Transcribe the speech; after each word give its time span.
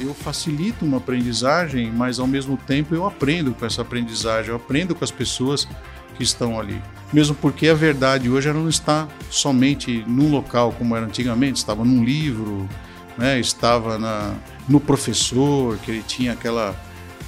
eu 0.00 0.14
facilito 0.14 0.84
uma 0.84 0.96
aprendizagem, 0.96 1.92
mas 1.92 2.18
ao 2.18 2.26
mesmo 2.26 2.56
tempo 2.56 2.94
eu 2.94 3.06
aprendo 3.06 3.52
com 3.54 3.66
essa 3.66 3.82
aprendizagem, 3.82 4.50
eu 4.50 4.56
aprendo 4.56 4.94
com 4.94 5.04
as 5.04 5.10
pessoas 5.10 5.68
que 6.16 6.22
estão 6.22 6.58
ali. 6.58 6.80
Mesmo 7.12 7.34
porque 7.34 7.68
a 7.68 7.74
verdade 7.74 8.30
hoje 8.30 8.48
ela 8.48 8.58
não 8.58 8.68
está 8.68 9.08
somente 9.30 10.04
num 10.06 10.30
local 10.30 10.72
como 10.72 10.96
era 10.96 11.06
antigamente, 11.06 11.58
estava 11.58 11.84
num 11.84 12.04
livro, 12.04 12.68
né? 13.18 13.38
estava 13.38 13.98
na, 13.98 14.34
no 14.68 14.80
professor, 14.80 15.76
que 15.78 15.90
ele 15.90 16.02
tinha 16.06 16.32
aquela, 16.32 16.74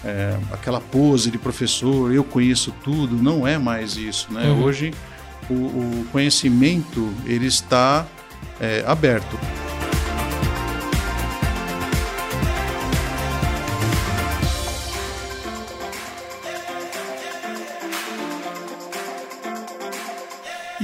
é, 0.04 0.38
aquela 0.52 0.80
pose 0.80 1.30
de 1.30 1.38
professor, 1.38 2.12
eu 2.12 2.24
conheço 2.24 2.72
tudo, 2.82 3.16
não 3.16 3.46
é 3.46 3.58
mais 3.58 3.96
isso. 3.96 4.32
Né? 4.32 4.44
Uhum. 4.44 4.62
Hoje 4.62 4.94
o, 5.50 5.54
o, 5.54 6.06
conhecimento 6.12 7.12
ele 7.26 7.46
está 7.46 8.06
é, 8.60 8.84
aberto. 8.86 9.38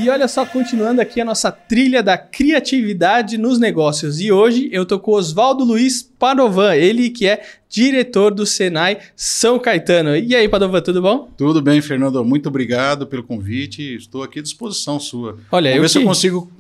E 0.00 0.08
olha 0.08 0.28
só, 0.28 0.46
continuando 0.46 1.00
aqui 1.00 1.20
a 1.20 1.24
nossa 1.24 1.50
trilha 1.50 2.04
da 2.04 2.16
criatividade 2.16 3.36
nos 3.36 3.58
negócios. 3.58 4.20
E 4.20 4.30
hoje 4.30 4.68
eu 4.70 4.86
tô 4.86 4.96
com 5.00 5.10
Oswaldo 5.10 5.64
Luiz 5.64 6.02
Padovan, 6.02 6.76
ele 6.76 7.10
que 7.10 7.26
é 7.26 7.42
diretor 7.68 8.32
do 8.32 8.46
Senai 8.46 8.98
São 9.16 9.58
Caetano. 9.58 10.16
E 10.16 10.36
aí, 10.36 10.48
Padovan, 10.48 10.80
tudo 10.82 11.02
bom? 11.02 11.28
Tudo 11.36 11.60
bem, 11.60 11.80
Fernando. 11.80 12.24
Muito 12.24 12.48
obrigado 12.48 13.08
pelo 13.08 13.24
convite. 13.24 13.96
Estou 13.96 14.22
aqui 14.22 14.38
à 14.38 14.42
disposição 14.42 15.00
sua. 15.00 15.36
Olha, 15.50 15.70
Vamos 15.70 15.76
eu 15.76 15.82
ver 15.82 15.86
que... 15.86 15.88
se 15.88 15.98
eu 15.98 16.04
consigo 16.04 16.52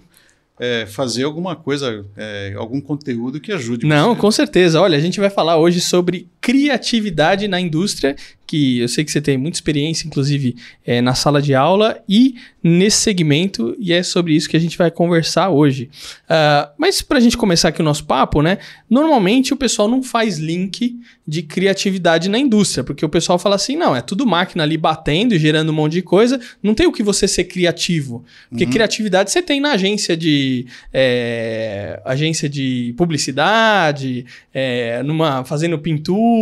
é, 0.58 0.86
fazer 0.86 1.22
alguma 1.22 1.54
coisa, 1.54 2.04
é, 2.16 2.54
algum 2.56 2.80
conteúdo 2.80 3.40
que 3.40 3.52
ajude. 3.52 3.86
Não, 3.86 4.14
você. 4.14 4.20
com 4.20 4.30
certeza. 4.32 4.80
Olha, 4.80 4.98
a 4.98 5.00
gente 5.00 5.20
vai 5.20 5.30
falar 5.30 5.56
hoje 5.58 5.80
sobre 5.80 6.26
criatividade 6.48 7.46
na 7.46 7.60
indústria, 7.60 8.16
que 8.48 8.78
eu 8.78 8.88
sei 8.88 9.04
que 9.04 9.12
você 9.12 9.20
tem 9.20 9.36
muita 9.36 9.58
experiência, 9.58 10.06
inclusive 10.06 10.56
é, 10.86 11.02
na 11.02 11.14
sala 11.14 11.42
de 11.42 11.54
aula 11.54 12.02
e 12.08 12.36
nesse 12.64 12.96
segmento, 12.96 13.76
e 13.78 13.92
é 13.92 14.02
sobre 14.02 14.34
isso 14.34 14.48
que 14.48 14.56
a 14.56 14.60
gente 14.60 14.76
vai 14.76 14.90
conversar 14.90 15.50
hoje. 15.50 15.90
Uh, 16.24 16.68
mas 16.78 17.02
para 17.02 17.18
a 17.18 17.20
gente 17.20 17.36
começar 17.36 17.68
aqui 17.68 17.82
o 17.82 17.84
nosso 17.84 18.04
papo, 18.04 18.40
né? 18.40 18.58
Normalmente 18.88 19.52
o 19.52 19.56
pessoal 19.56 19.86
não 19.86 20.02
faz 20.02 20.38
link 20.38 20.98
de 21.26 21.42
criatividade 21.42 22.30
na 22.30 22.38
indústria, 22.38 22.82
porque 22.82 23.04
o 23.04 23.08
pessoal 23.08 23.38
fala 23.38 23.54
assim: 23.54 23.76
não, 23.76 23.94
é 23.94 24.00
tudo 24.00 24.26
máquina 24.26 24.62
ali 24.62 24.78
batendo 24.78 25.34
e 25.34 25.38
gerando 25.38 25.68
um 25.68 25.74
monte 25.74 25.92
de 25.92 26.02
coisa, 26.02 26.40
não 26.62 26.74
tem 26.74 26.86
o 26.86 26.92
que 26.92 27.02
você 27.02 27.28
ser 27.28 27.44
criativo. 27.44 28.24
Porque 28.48 28.64
uhum. 28.64 28.70
criatividade 28.70 29.30
você 29.30 29.42
tem 29.42 29.60
na 29.60 29.72
agência 29.72 30.16
de 30.16 30.66
é, 30.92 32.00
agência 32.04 32.48
de 32.48 32.94
publicidade, 32.96 34.24
é, 34.52 35.02
numa 35.02 35.44
fazendo 35.44 35.78
pintura, 35.78 36.37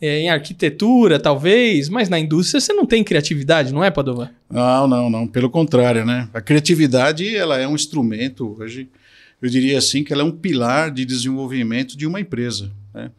é, 0.00 0.20
em 0.20 0.30
arquitetura, 0.30 1.18
talvez, 1.18 1.88
mas 1.88 2.08
na 2.08 2.18
indústria 2.18 2.60
você 2.60 2.72
não 2.72 2.86
tem 2.86 3.04
criatividade, 3.04 3.72
não 3.72 3.82
é, 3.84 3.90
Padova? 3.90 4.30
Não, 4.50 4.86
não, 4.86 5.10
não. 5.10 5.26
Pelo 5.26 5.50
contrário, 5.50 6.04
né? 6.04 6.28
A 6.32 6.40
criatividade 6.40 7.34
ela 7.34 7.58
é 7.58 7.66
um 7.66 7.74
instrumento 7.74 8.56
hoje, 8.58 8.88
eu 9.40 9.48
diria 9.48 9.78
assim, 9.78 10.02
que 10.04 10.12
ela 10.12 10.22
é 10.22 10.24
um 10.24 10.30
pilar 10.30 10.90
de 10.90 11.04
desenvolvimento 11.04 11.96
de 11.96 12.06
uma 12.06 12.20
empresa. 12.20 12.70
Né? 12.94 13.10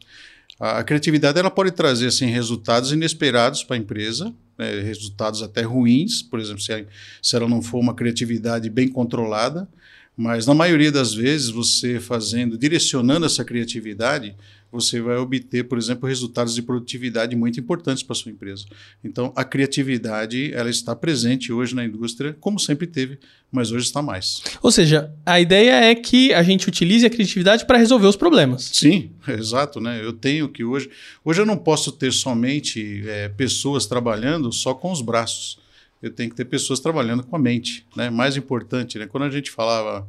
A 0.59 0.83
criatividade 0.83 1.39
ela 1.39 1.49
pode 1.49 1.71
trazer 1.71 2.07
assim, 2.07 2.27
resultados 2.27 2.91
inesperados 2.91 3.63
para 3.63 3.75
a 3.75 3.79
empresa, 3.79 4.33
né? 4.57 4.81
resultados 4.81 5.41
até 5.41 5.61
ruins, 5.61 6.21
por 6.21 6.39
exemplo, 6.39 6.61
se, 6.61 6.85
se 7.21 7.35
ela 7.35 7.47
não 7.47 7.61
for 7.61 7.79
uma 7.79 7.95
criatividade 7.95 8.69
bem 8.69 8.87
controlada, 8.87 9.67
mas 10.15 10.45
na 10.45 10.53
maioria 10.53 10.91
das 10.91 11.13
vezes 11.13 11.49
você 11.49 11.99
fazendo, 11.99 12.57
direcionando 12.57 13.25
essa 13.25 13.43
criatividade, 13.43 14.35
você 14.71 15.01
vai 15.01 15.17
obter, 15.17 15.65
por 15.65 15.77
exemplo, 15.77 16.07
resultados 16.07 16.55
de 16.55 16.61
produtividade 16.61 17.35
muito 17.35 17.59
importantes 17.59 18.01
para 18.01 18.15
sua 18.15 18.31
empresa. 18.31 18.65
Então, 19.03 19.33
a 19.35 19.43
criatividade 19.43 20.53
ela 20.53 20.69
está 20.69 20.95
presente 20.95 21.51
hoje 21.51 21.75
na 21.75 21.83
indústria, 21.83 22.35
como 22.39 22.57
sempre 22.57 22.87
teve, 22.87 23.19
mas 23.51 23.71
hoje 23.71 23.85
está 23.85 24.01
mais. 24.01 24.41
Ou 24.61 24.71
seja, 24.71 25.13
a 25.25 25.41
ideia 25.41 25.91
é 25.91 25.93
que 25.93 26.33
a 26.33 26.41
gente 26.41 26.69
utilize 26.69 27.05
a 27.05 27.09
criatividade 27.09 27.65
para 27.65 27.77
resolver 27.77 28.07
os 28.07 28.15
problemas. 28.15 28.69
Sim, 28.73 29.11
exato, 29.27 29.81
né? 29.81 30.03
Eu 30.03 30.13
tenho 30.13 30.47
que 30.47 30.63
hoje, 30.63 30.89
hoje 31.25 31.41
eu 31.41 31.45
não 31.45 31.57
posso 31.57 31.91
ter 31.91 32.13
somente 32.13 33.03
é, 33.05 33.27
pessoas 33.27 33.85
trabalhando 33.85 34.51
só 34.53 34.73
com 34.73 34.91
os 34.91 35.01
braços. 35.01 35.59
Eu 36.01 36.11
tenho 36.11 36.29
que 36.29 36.35
ter 36.35 36.45
pessoas 36.45 36.79
trabalhando 36.79 37.23
com 37.23 37.35
a 37.35 37.39
mente, 37.39 37.85
né? 37.95 38.09
Mais 38.09 38.37
importante, 38.37 38.97
né? 38.97 39.05
Quando 39.05 39.23
a 39.23 39.29
gente 39.29 39.51
falava 39.51 40.07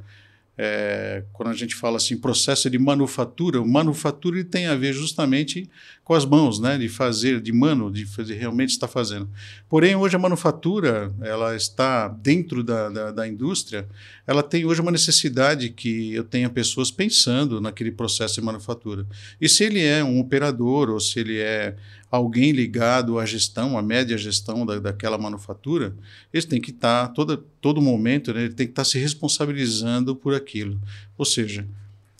é, 0.64 1.24
quando 1.32 1.48
a 1.48 1.54
gente 1.54 1.74
fala 1.74 1.96
assim, 1.96 2.16
processo 2.16 2.70
de 2.70 2.78
manufatura, 2.78 3.60
o 3.60 3.66
manufatura 3.66 4.44
tem 4.44 4.66
a 4.66 4.76
ver 4.76 4.92
justamente 4.92 5.68
com 6.04 6.14
as 6.14 6.24
mãos, 6.24 6.60
né, 6.60 6.78
de 6.78 6.88
fazer, 6.88 7.40
de 7.40 7.52
mano, 7.52 7.90
de 7.90 8.06
fazer, 8.06 8.34
realmente 8.34 8.70
está 8.70 8.86
fazendo. 8.86 9.28
Porém, 9.68 9.96
hoje 9.96 10.14
a 10.14 10.20
manufatura, 10.20 11.12
ela 11.20 11.56
está 11.56 12.06
dentro 12.06 12.62
da, 12.62 12.88
da, 12.88 13.10
da 13.10 13.26
indústria, 13.26 13.88
ela 14.24 14.40
tem 14.40 14.64
hoje 14.64 14.80
uma 14.80 14.92
necessidade 14.92 15.70
que 15.70 16.14
eu 16.14 16.22
tenha 16.22 16.48
pessoas 16.48 16.92
pensando 16.92 17.60
naquele 17.60 17.90
processo 17.90 18.36
de 18.36 18.40
manufatura. 18.40 19.04
E 19.40 19.48
se 19.48 19.64
ele 19.64 19.84
é 19.84 20.04
um 20.04 20.20
operador 20.20 20.90
ou 20.90 21.00
se 21.00 21.18
ele 21.18 21.40
é 21.40 21.74
alguém 22.12 22.52
ligado 22.52 23.18
à 23.18 23.24
gestão, 23.24 23.78
à 23.78 23.82
média 23.82 24.18
gestão 24.18 24.66
da, 24.66 24.78
daquela 24.78 25.16
manufatura, 25.16 25.96
ele 26.30 26.46
tem 26.46 26.60
que 26.60 26.70
estar, 26.70 27.08
tá, 27.08 27.14
todo, 27.14 27.38
todo 27.58 27.80
momento, 27.80 28.34
né, 28.34 28.44
ele 28.44 28.54
tem 28.54 28.66
que 28.66 28.72
estar 28.72 28.82
tá 28.82 28.88
se 28.88 28.98
responsabilizando 28.98 30.14
por 30.14 30.34
aquilo. 30.34 30.78
Ou 31.16 31.24
seja, 31.24 31.66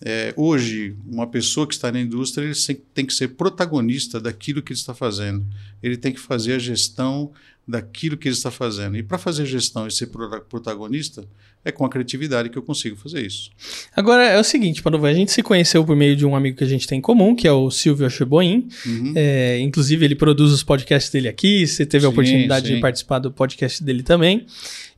é, 0.03 0.33
hoje, 0.35 0.95
uma 1.05 1.27
pessoa 1.27 1.67
que 1.67 1.75
está 1.75 1.91
na 1.91 2.01
indústria 2.01 2.43
ele 2.43 2.79
tem 2.93 3.05
que 3.05 3.13
ser 3.13 3.29
protagonista 3.29 4.19
daquilo 4.19 4.63
que 4.63 4.73
ele 4.73 4.79
está 4.79 4.95
fazendo. 4.95 5.45
Ele 5.81 5.95
tem 5.95 6.11
que 6.11 6.19
fazer 6.19 6.53
a 6.53 6.59
gestão 6.59 7.31
daquilo 7.67 8.17
que 8.17 8.27
ele 8.27 8.35
está 8.35 8.51
fazendo. 8.51 8.97
E 8.97 9.03
para 9.03 9.17
fazer 9.17 9.45
gestão 9.45 9.87
e 9.87 9.91
ser 9.91 10.09
protagonista, 10.49 11.25
é 11.65 11.71
com 11.71 11.85
a 11.85 11.89
criatividade 11.89 12.49
que 12.49 12.57
eu 12.57 12.61
consigo 12.61 12.97
fazer 12.97 13.25
isso. 13.25 13.49
Agora 13.95 14.23
é 14.23 14.37
o 14.37 14.43
seguinte, 14.43 14.81
Padovan, 14.81 15.09
a 15.09 15.13
gente 15.13 15.31
se 15.31 15.41
conheceu 15.41 15.85
por 15.85 15.95
meio 15.95 16.15
de 16.15 16.25
um 16.25 16.35
amigo 16.35 16.57
que 16.57 16.63
a 16.63 16.67
gente 16.67 16.85
tem 16.85 16.99
em 16.99 17.01
comum, 17.01 17.33
que 17.33 17.47
é 17.47 17.51
o 17.51 17.71
Silvio 17.71 18.09
Cheboin. 18.09 18.67
Uhum. 18.85 19.13
É, 19.15 19.59
inclusive, 19.59 20.03
ele 20.03 20.15
produz 20.15 20.51
os 20.51 20.61
podcasts 20.61 21.11
dele 21.11 21.29
aqui. 21.29 21.65
Você 21.65 21.85
teve 21.85 22.01
sim, 22.01 22.07
a 22.07 22.09
oportunidade 22.09 22.67
sim. 22.67 22.75
de 22.75 22.81
participar 22.81 23.19
do 23.19 23.31
podcast 23.31 23.81
dele 23.81 24.03
também. 24.03 24.45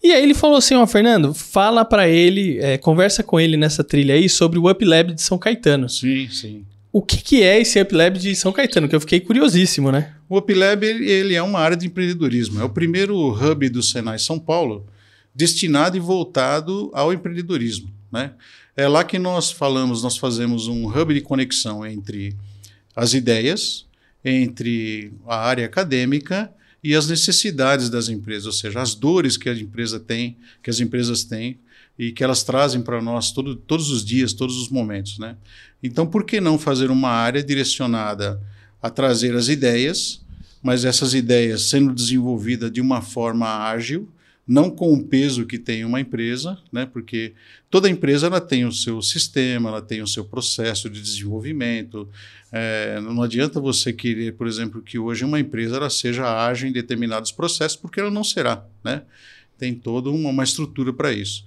E 0.03 0.11
aí 0.11 0.23
ele 0.23 0.33
falou 0.33 0.57
assim: 0.57 0.73
ó, 0.73 0.87
Fernando, 0.87 1.33
fala 1.33 1.85
para 1.85 2.09
ele, 2.09 2.57
é, 2.59 2.77
conversa 2.79 3.21
com 3.21 3.39
ele 3.39 3.57
nessa 3.57 3.83
trilha 3.83 4.15
aí 4.15 4.27
sobre 4.27 4.57
o 4.57 4.69
UpLab 4.69 5.13
de 5.13 5.21
São 5.21 5.37
Caetano. 5.37 5.87
Sim, 5.87 6.27
sim. 6.29 6.65
O 6.95 7.01
que, 7.01 7.17
que 7.17 7.43
é 7.43 7.59
esse 7.59 7.77
UpLab 7.81 8.17
de 8.17 8.33
São 8.37 8.53
Caetano? 8.53 8.87
Que 8.87 8.95
eu 8.95 9.01
fiquei 9.01 9.19
curiosíssimo, 9.19 9.91
né? 9.91 10.15
O 10.29 10.37
UpLab 10.37 10.85
ele 10.85 11.35
é 11.35 11.43
uma 11.43 11.59
área 11.59 11.75
de 11.75 11.87
empreendedorismo. 11.87 12.61
É 12.61 12.63
o 12.63 12.69
primeiro 12.69 13.17
hub 13.33 13.67
do 13.67 13.83
Senai 13.83 14.17
São 14.17 14.39
Paulo 14.39 14.87
destinado 15.35 15.97
e 15.97 15.99
voltado 15.99 16.89
ao 16.93 17.11
empreendedorismo. 17.11 17.91
Né? 18.09 18.31
É 18.77 18.87
lá 18.87 19.03
que 19.03 19.19
nós 19.19 19.51
falamos, 19.51 20.03
nós 20.03 20.15
fazemos 20.15 20.69
um 20.69 20.87
hub 20.87 21.13
de 21.13 21.19
conexão 21.19 21.85
entre 21.85 22.33
as 22.95 23.13
ideias, 23.13 23.85
entre 24.23 25.11
a 25.27 25.35
área 25.35 25.65
acadêmica 25.65 26.49
e 26.81 26.95
as 26.95 27.09
necessidades 27.09 27.89
das 27.89 28.07
empresas, 28.07 28.45
ou 28.45 28.53
seja, 28.53 28.81
as 28.81 28.95
dores 28.95 29.35
que 29.35 29.49
a 29.49 29.53
empresa 29.53 29.99
tem, 29.99 30.37
que 30.63 30.69
as 30.69 30.79
empresas 30.79 31.25
têm 31.25 31.59
e 31.97 32.11
que 32.11 32.23
elas 32.23 32.43
trazem 32.43 32.81
para 32.81 33.01
nós 33.01 33.31
todo, 33.31 33.55
todos 33.55 33.89
os 33.89 34.03
dias, 34.03 34.33
todos 34.33 34.57
os 34.57 34.69
momentos. 34.69 35.17
Né? 35.17 35.35
Então, 35.81 36.05
por 36.05 36.25
que 36.25 36.41
não 36.41 36.57
fazer 36.57 36.91
uma 36.91 37.09
área 37.09 37.43
direcionada 37.43 38.41
a 38.81 38.89
trazer 38.89 39.35
as 39.35 39.47
ideias, 39.47 40.21
mas 40.61 40.85
essas 40.85 41.13
ideias 41.13 41.69
sendo 41.69 41.93
desenvolvidas 41.93 42.71
de 42.71 42.81
uma 42.81 43.01
forma 43.01 43.47
ágil, 43.47 44.09
não 44.47 44.69
com 44.69 44.93
o 44.93 45.03
peso 45.03 45.45
que 45.45 45.57
tem 45.57 45.83
uma 45.83 45.99
empresa, 45.99 46.57
né? 46.71 46.85
porque 46.85 47.33
toda 47.69 47.89
empresa 47.89 48.27
ela 48.27 48.39
tem 48.39 48.65
o 48.65 48.71
seu 48.71 49.01
sistema, 49.01 49.69
ela 49.69 49.81
tem 49.81 50.01
o 50.01 50.07
seu 50.07 50.23
processo 50.23 50.87
de 50.89 51.01
desenvolvimento. 51.01 52.07
É, 52.51 52.99
não 53.01 53.23
adianta 53.23 53.59
você 53.59 53.91
querer, 53.91 54.33
por 54.33 54.45
exemplo, 54.45 54.81
que 54.81 54.99
hoje 54.99 55.25
uma 55.25 55.39
empresa 55.39 55.77
ela 55.77 55.89
seja 55.89 56.45
ágil 56.45 56.69
em 56.69 56.71
determinados 56.71 57.31
processos, 57.31 57.75
porque 57.75 57.99
ela 57.99 58.11
não 58.11 58.23
será. 58.23 58.63
Né? 58.83 59.01
Tem 59.57 59.73
toda 59.73 60.11
uma, 60.11 60.29
uma 60.29 60.43
estrutura 60.43 60.93
para 60.93 61.11
isso. 61.11 61.43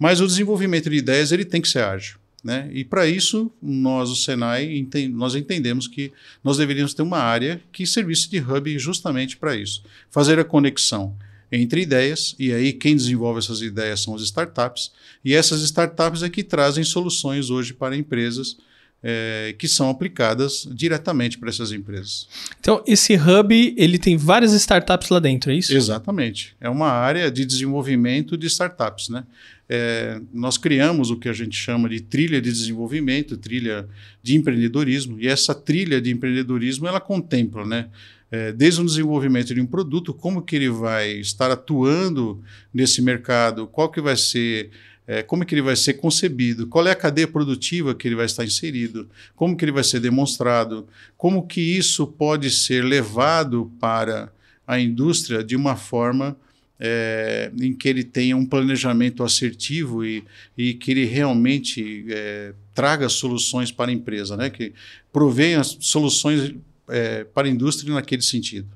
Mas 0.00 0.18
o 0.22 0.26
desenvolvimento 0.26 0.88
de 0.88 0.96
ideias 0.96 1.30
ele 1.30 1.44
tem 1.44 1.60
que 1.60 1.68
ser 1.68 1.84
ágil. 1.84 2.16
Né? 2.42 2.70
E 2.72 2.82
para 2.82 3.06
isso, 3.06 3.52
nós, 3.60 4.08
o 4.08 4.16
Senai, 4.16 4.74
enten 4.74 5.10
nós 5.10 5.34
entendemos 5.34 5.86
que 5.86 6.10
nós 6.42 6.56
deveríamos 6.56 6.94
ter 6.94 7.02
uma 7.02 7.18
área 7.18 7.60
que 7.70 7.86
servisse 7.86 8.30
de 8.30 8.38
hub 8.38 8.78
justamente 8.78 9.36
para 9.36 9.54
isso. 9.54 9.84
Fazer 10.10 10.38
a 10.38 10.44
conexão 10.44 11.14
entre 11.52 11.82
ideias, 11.82 12.34
e 12.38 12.50
aí 12.50 12.72
quem 12.72 12.96
desenvolve 12.96 13.40
essas 13.40 13.60
ideias 13.60 14.00
são 14.00 14.14
as 14.14 14.22
startups, 14.22 14.90
e 15.22 15.34
essas 15.34 15.60
startups 15.62 16.22
é 16.22 16.30
que 16.30 16.42
trazem 16.42 16.84
soluções 16.84 17.50
hoje 17.50 17.74
para 17.74 17.94
empresas 17.94 18.56
é, 19.02 19.54
que 19.58 19.66
são 19.66 19.88
aplicadas 19.88 20.68
diretamente 20.70 21.38
para 21.38 21.48
essas 21.48 21.72
empresas. 21.72 22.28
Então, 22.58 22.82
esse 22.86 23.14
hub 23.14 23.74
ele 23.76 23.98
tem 23.98 24.16
várias 24.16 24.52
startups 24.52 25.08
lá 25.08 25.18
dentro, 25.18 25.50
é 25.50 25.54
isso? 25.54 25.74
Exatamente. 25.74 26.54
É 26.60 26.68
uma 26.68 26.90
área 26.90 27.30
de 27.30 27.44
desenvolvimento 27.44 28.36
de 28.36 28.46
startups, 28.46 29.08
né? 29.08 29.24
é, 29.72 30.20
nós 30.34 30.58
criamos 30.58 31.12
o 31.12 31.16
que 31.16 31.28
a 31.28 31.32
gente 31.32 31.56
chama 31.56 31.88
de 31.88 32.00
trilha 32.00 32.42
de 32.42 32.50
desenvolvimento, 32.50 33.36
trilha 33.36 33.88
de 34.20 34.34
empreendedorismo, 34.34 35.20
e 35.20 35.28
essa 35.28 35.54
trilha 35.54 36.00
de 36.00 36.10
empreendedorismo 36.10 36.88
ela 36.88 36.98
contempla, 36.98 37.64
né, 37.64 37.86
é, 38.32 38.52
desde 38.52 38.80
o 38.80 38.84
desenvolvimento 38.84 39.54
de 39.54 39.60
um 39.60 39.66
produto, 39.66 40.12
como 40.12 40.42
que 40.42 40.56
ele 40.56 40.68
vai 40.68 41.12
estar 41.12 41.52
atuando 41.52 42.42
nesse 42.74 43.00
mercado, 43.00 43.68
qual 43.68 43.88
que 43.88 44.00
vai 44.00 44.16
ser 44.16 44.70
é, 45.10 45.24
como 45.24 45.44
que 45.44 45.52
ele 45.52 45.62
vai 45.62 45.74
ser 45.74 45.94
concebido, 45.94 46.68
qual 46.68 46.86
é 46.86 46.92
a 46.92 46.94
cadeia 46.94 47.26
produtiva 47.26 47.96
que 47.96 48.06
ele 48.06 48.14
vai 48.14 48.26
estar 48.26 48.44
inserido, 48.44 49.08
como 49.34 49.56
que 49.56 49.64
ele 49.64 49.72
vai 49.72 49.82
ser 49.82 49.98
demonstrado, 49.98 50.86
como 51.18 51.48
que 51.48 51.60
isso 51.60 52.06
pode 52.06 52.48
ser 52.48 52.84
levado 52.84 53.72
para 53.80 54.32
a 54.64 54.78
indústria 54.78 55.42
de 55.42 55.56
uma 55.56 55.74
forma 55.74 56.36
é, 56.78 57.50
em 57.60 57.74
que 57.74 57.88
ele 57.88 58.04
tenha 58.04 58.36
um 58.36 58.46
planejamento 58.46 59.24
assertivo 59.24 60.04
e, 60.04 60.22
e 60.56 60.74
que 60.74 60.92
ele 60.92 61.06
realmente 61.06 62.06
é, 62.08 62.52
traga 62.72 63.08
soluções 63.08 63.72
para 63.72 63.90
a 63.90 63.92
empresa, 63.92 64.36
né? 64.36 64.48
que 64.48 64.72
provenha 65.12 65.64
soluções 65.64 66.54
é, 66.88 67.24
para 67.24 67.48
a 67.48 67.50
indústria 67.50 67.92
naquele 67.92 68.22
sentido. 68.22 68.68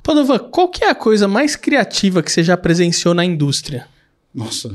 Padova, 0.00 0.38
qual 0.38 0.68
que 0.68 0.84
é 0.84 0.90
a 0.90 0.94
coisa 0.94 1.26
mais 1.26 1.56
criativa 1.56 2.22
que 2.22 2.30
você 2.30 2.44
já 2.44 2.56
presenciou 2.56 3.14
na 3.14 3.24
indústria? 3.24 3.95
Nossa, 4.36 4.70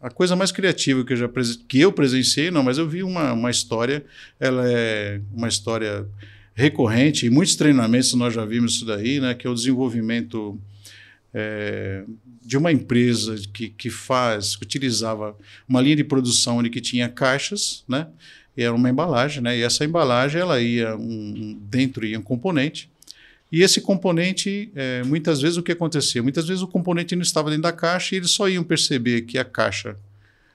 a 0.00 0.08
coisa 0.08 0.34
mais 0.34 0.50
criativa 0.50 1.04
que 1.04 1.12
eu 1.12 1.16
já 1.18 1.28
que 1.68 1.78
eu 1.78 1.92
presenciei, 1.92 2.50
não, 2.50 2.62
mas 2.62 2.78
eu 2.78 2.88
vi 2.88 3.02
uma, 3.02 3.34
uma 3.34 3.50
história, 3.50 4.02
ela 4.40 4.66
é 4.66 5.20
uma 5.30 5.48
história 5.48 6.08
recorrente, 6.54 7.26
e 7.26 7.30
muitos 7.30 7.54
treinamentos 7.54 8.14
nós 8.14 8.32
já 8.32 8.44
vimos 8.46 8.76
isso 8.76 8.86
daí, 8.86 9.20
né, 9.20 9.34
que 9.34 9.46
é 9.46 9.50
o 9.50 9.54
desenvolvimento 9.54 10.58
é, 11.32 12.04
de 12.42 12.56
uma 12.56 12.72
empresa 12.72 13.36
que, 13.52 13.68
que 13.68 13.90
faz, 13.90 14.56
que 14.56 14.64
utilizava 14.64 15.36
uma 15.68 15.80
linha 15.82 15.96
de 15.96 16.04
produção 16.04 16.56
onde 16.56 16.70
que 16.70 16.80
tinha 16.80 17.08
caixas, 17.08 17.84
né, 17.86 18.06
era 18.56 18.74
uma 18.74 18.88
embalagem, 18.88 19.42
né, 19.42 19.58
e 19.58 19.62
essa 19.62 19.84
embalagem 19.84 20.40
ela 20.40 20.58
ia 20.58 20.96
um, 20.96 21.60
dentro 21.70 22.06
ia 22.06 22.18
um 22.18 22.22
componente, 22.22 22.90
e 23.52 23.62
esse 23.62 23.82
componente, 23.82 24.72
é, 24.74 25.02
muitas 25.04 25.42
vezes 25.42 25.58
o 25.58 25.62
que 25.62 25.72
acontecia? 25.72 26.22
Muitas 26.22 26.48
vezes 26.48 26.62
o 26.62 26.66
componente 26.66 27.14
não 27.14 27.22
estava 27.22 27.50
dentro 27.50 27.64
da 27.64 27.72
caixa 27.72 28.14
e 28.14 28.18
eles 28.18 28.30
só 28.30 28.48
iam 28.48 28.64
perceber 28.64 29.22
que 29.22 29.36
a 29.36 29.44
caixa 29.44 29.94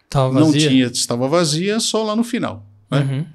tava 0.10 0.40
não 0.40 0.52
tinha, 0.52 0.88
estava 0.88 1.28
vazia 1.28 1.80
só 1.80 2.04
lá 2.04 2.16
no 2.16 2.24
final. 2.24 2.66
Né? 2.90 3.00
Uhum. 3.00 3.26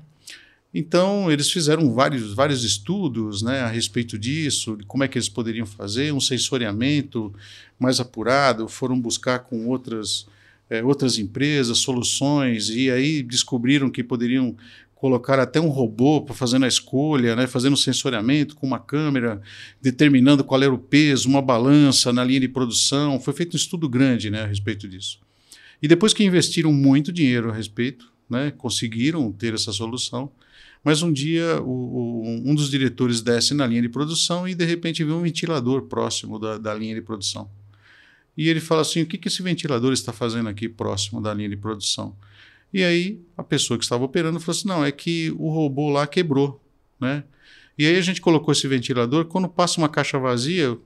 Então, 0.75 1.31
eles 1.31 1.49
fizeram 1.49 1.93
vários, 1.93 2.35
vários 2.35 2.65
estudos 2.65 3.41
né, 3.43 3.61
a 3.61 3.69
respeito 3.69 4.19
disso, 4.19 4.77
de 4.77 4.85
como 4.85 5.05
é 5.05 5.09
que 5.09 5.17
eles 5.17 5.29
poderiam 5.29 5.67
fazer, 5.67 6.13
um 6.13 6.21
sensoriamento 6.21 7.33
mais 7.79 8.01
apurado, 8.01 8.67
foram 8.67 8.99
buscar 8.99 9.41
com 9.41 9.69
outras, 9.69 10.27
é, 10.69 10.83
outras 10.83 11.19
empresas 11.19 11.79
soluções, 11.79 12.69
e 12.69 12.91
aí 12.91 13.23
descobriram 13.23 13.91
que 13.91 14.03
poderiam 14.03 14.57
colocar 15.03 15.41
até 15.41 15.61
um 15.61 15.69
robô 15.69 16.21
para 16.21 16.33
fazendo 16.33 16.65
a 16.65 16.69
escolha, 16.69 17.35
né, 17.35 17.49
fazendo 17.49 17.77
sensoriamento 17.77 18.55
com 18.55 18.65
uma 18.65 18.79
câmera, 18.79 19.43
determinando 19.81 20.45
qual 20.45 20.63
era 20.63 20.73
o 20.73 20.79
peso, 20.79 21.29
uma 21.29 21.43
balança 21.43 22.13
na 22.13 22.23
linha 22.23 22.39
de 22.39 22.47
produção. 22.47 23.19
Foi 23.19 23.35
feito 23.35 23.55
um 23.55 23.57
estudo 23.57 23.89
grande 23.89 24.31
né, 24.31 24.43
a 24.43 24.47
respeito 24.47 24.87
disso. 24.87 25.19
E 25.83 25.89
depois 25.89 26.15
que 26.15 26.23
investiram 26.23 26.73
muito 26.73 27.13
dinheiro 27.13 27.51
a 27.51 27.53
respeito, 27.53 28.13
né, 28.31 28.53
conseguiram 28.53 29.33
ter 29.33 29.55
essa 29.55 29.73
solução. 29.73 30.31
Mas 30.85 31.03
um 31.03 31.13
dia 31.13 31.61
o, 31.61 31.65
o, 31.69 32.25
um 32.49 32.55
dos 32.55 32.71
diretores 32.71 33.21
desce 33.21 33.55
na 33.55 33.67
linha 33.67 33.83
de 33.83 33.89
produção 33.89 34.47
e 34.47 34.55
de 34.55 34.65
repente 34.65 35.03
vê 35.03 35.11
um 35.11 35.23
ventilador 35.23 35.83
próximo 35.83 36.39
da, 36.39 36.59
da 36.59 36.73
linha 36.73 36.95
de 36.95 37.03
produção. 37.03 37.51
E 38.37 38.49
ele 38.49 38.61
fala 38.61 38.83
assim: 38.83 39.03
o 39.03 39.07
que, 39.07 39.19
que 39.19 39.27
esse 39.27 39.43
ventilador 39.43 39.93
está 39.93 40.13
fazendo 40.13 40.49
aqui 40.49 40.69
próximo 40.69 41.21
da 41.21 41.35
linha 41.35 41.49
de 41.49 41.57
produção? 41.57 42.17
E 42.73 42.83
aí 42.83 43.21
a 43.37 43.43
pessoa 43.43 43.79
que 43.79 43.85
estava 43.85 44.05
operando 44.05 44.41
falou 44.41 44.59
assim: 44.59 44.69
não, 44.69 44.85
é 44.85 44.91
que 44.91 45.31
o 45.39 45.51
robô 45.51 45.91
lá 45.91 46.07
quebrou. 46.07 46.63
Né? 47.01 47.25
E 47.77 47.87
aí 47.87 47.97
a 47.97 48.01
gente 48.01 48.21
colocou 48.21 48.53
esse 48.53 48.67
ventilador, 48.69 49.25
quando 49.27 49.49
passa 49.49 49.81
uma 49.81 49.89
caixa 49.89 50.19
vazia, 50.19 50.79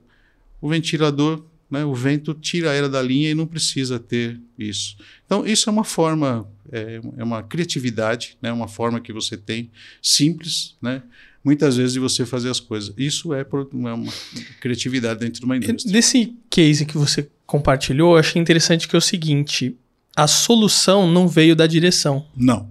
o 0.61 0.69
ventilador, 0.69 1.43
né, 1.69 1.83
o 1.83 1.93
vento 1.93 2.33
tira 2.33 2.73
ela 2.73 2.89
da 2.89 3.01
linha 3.01 3.29
e 3.29 3.35
não 3.35 3.45
precisa 3.45 3.99
ter 3.99 4.39
isso. 4.57 4.97
Então, 5.25 5.45
isso 5.45 5.69
é 5.69 5.71
uma 5.71 5.83
forma, 5.83 6.49
é, 6.71 7.01
é 7.17 7.23
uma 7.23 7.43
criatividade, 7.43 8.37
né, 8.41 8.51
uma 8.51 8.67
forma 8.67 8.99
que 8.99 9.11
você 9.11 9.35
tem, 9.35 9.69
simples, 10.01 10.75
né, 10.81 11.03
muitas 11.43 11.77
vezes 11.77 11.93
de 11.93 11.99
você 11.99 12.25
fazer 12.25 12.49
as 12.49 12.59
coisas. 12.59 12.93
Isso 12.97 13.33
é, 13.33 13.41
é 13.41 13.93
uma 13.93 14.13
criatividade 14.59 15.19
dentro 15.19 15.39
de 15.41 15.45
uma 15.45 15.57
indústria. 15.57 15.91
Desse 15.91 16.33
case 16.49 16.85
que 16.85 16.97
você 16.97 17.29
compartilhou, 17.45 18.13
eu 18.13 18.19
achei 18.19 18.41
interessante 18.41 18.87
que 18.87 18.95
é 18.95 18.99
o 18.99 19.01
seguinte: 19.01 19.77
a 20.17 20.25
solução 20.25 21.07
não 21.07 21.27
veio 21.27 21.55
da 21.55 21.67
direção. 21.67 22.25
Não. 22.35 22.67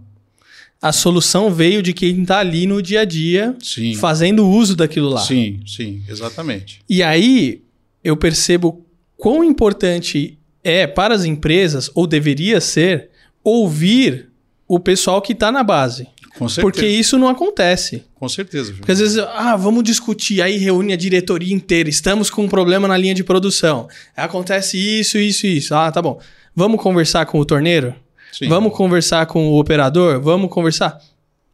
A 0.82 0.90
solução 0.90 1.54
veio 1.54 1.80
de 1.80 1.92
quem 1.92 2.22
está 2.22 2.40
ali 2.40 2.66
no 2.66 2.82
dia 2.82 3.02
a 3.02 3.04
dia 3.04 3.54
sim. 3.62 3.94
fazendo 3.94 4.48
uso 4.48 4.74
daquilo 4.74 5.10
lá. 5.10 5.20
Sim, 5.20 5.60
sim, 5.64 6.02
exatamente. 6.08 6.80
E 6.88 7.04
aí 7.04 7.62
eu 8.02 8.16
percebo 8.16 8.84
quão 9.16 9.44
importante 9.44 10.36
é 10.64 10.88
para 10.88 11.14
as 11.14 11.24
empresas, 11.24 11.88
ou 11.94 12.04
deveria 12.04 12.60
ser, 12.60 13.10
ouvir 13.44 14.28
o 14.66 14.80
pessoal 14.80 15.22
que 15.22 15.32
está 15.32 15.52
na 15.52 15.62
base. 15.62 16.08
Com 16.36 16.48
certeza. 16.48 16.60
Porque 16.62 16.86
isso 16.86 17.16
não 17.16 17.28
acontece. 17.28 18.02
Com 18.16 18.28
certeza. 18.28 18.72
Porque 18.74 18.90
às 18.90 18.98
vezes, 18.98 19.18
ah, 19.18 19.56
vamos 19.56 19.84
discutir, 19.84 20.42
aí 20.42 20.56
reúne 20.58 20.92
a 20.92 20.96
diretoria 20.96 21.54
inteira, 21.54 21.88
estamos 21.88 22.28
com 22.28 22.42
um 22.42 22.48
problema 22.48 22.88
na 22.88 22.96
linha 22.96 23.14
de 23.14 23.22
produção. 23.22 23.88
Acontece 24.16 24.76
isso, 24.76 25.16
isso, 25.16 25.46
isso. 25.46 25.74
Ah, 25.74 25.92
tá 25.92 26.02
bom. 26.02 26.20
Vamos 26.56 26.80
conversar 26.80 27.26
com 27.26 27.38
o 27.38 27.44
torneiro? 27.44 27.94
Sim. 28.32 28.48
Vamos 28.48 28.74
conversar 28.74 29.26
com 29.26 29.48
o 29.48 29.60
operador? 29.60 30.18
Vamos 30.22 30.50
conversar? 30.50 30.98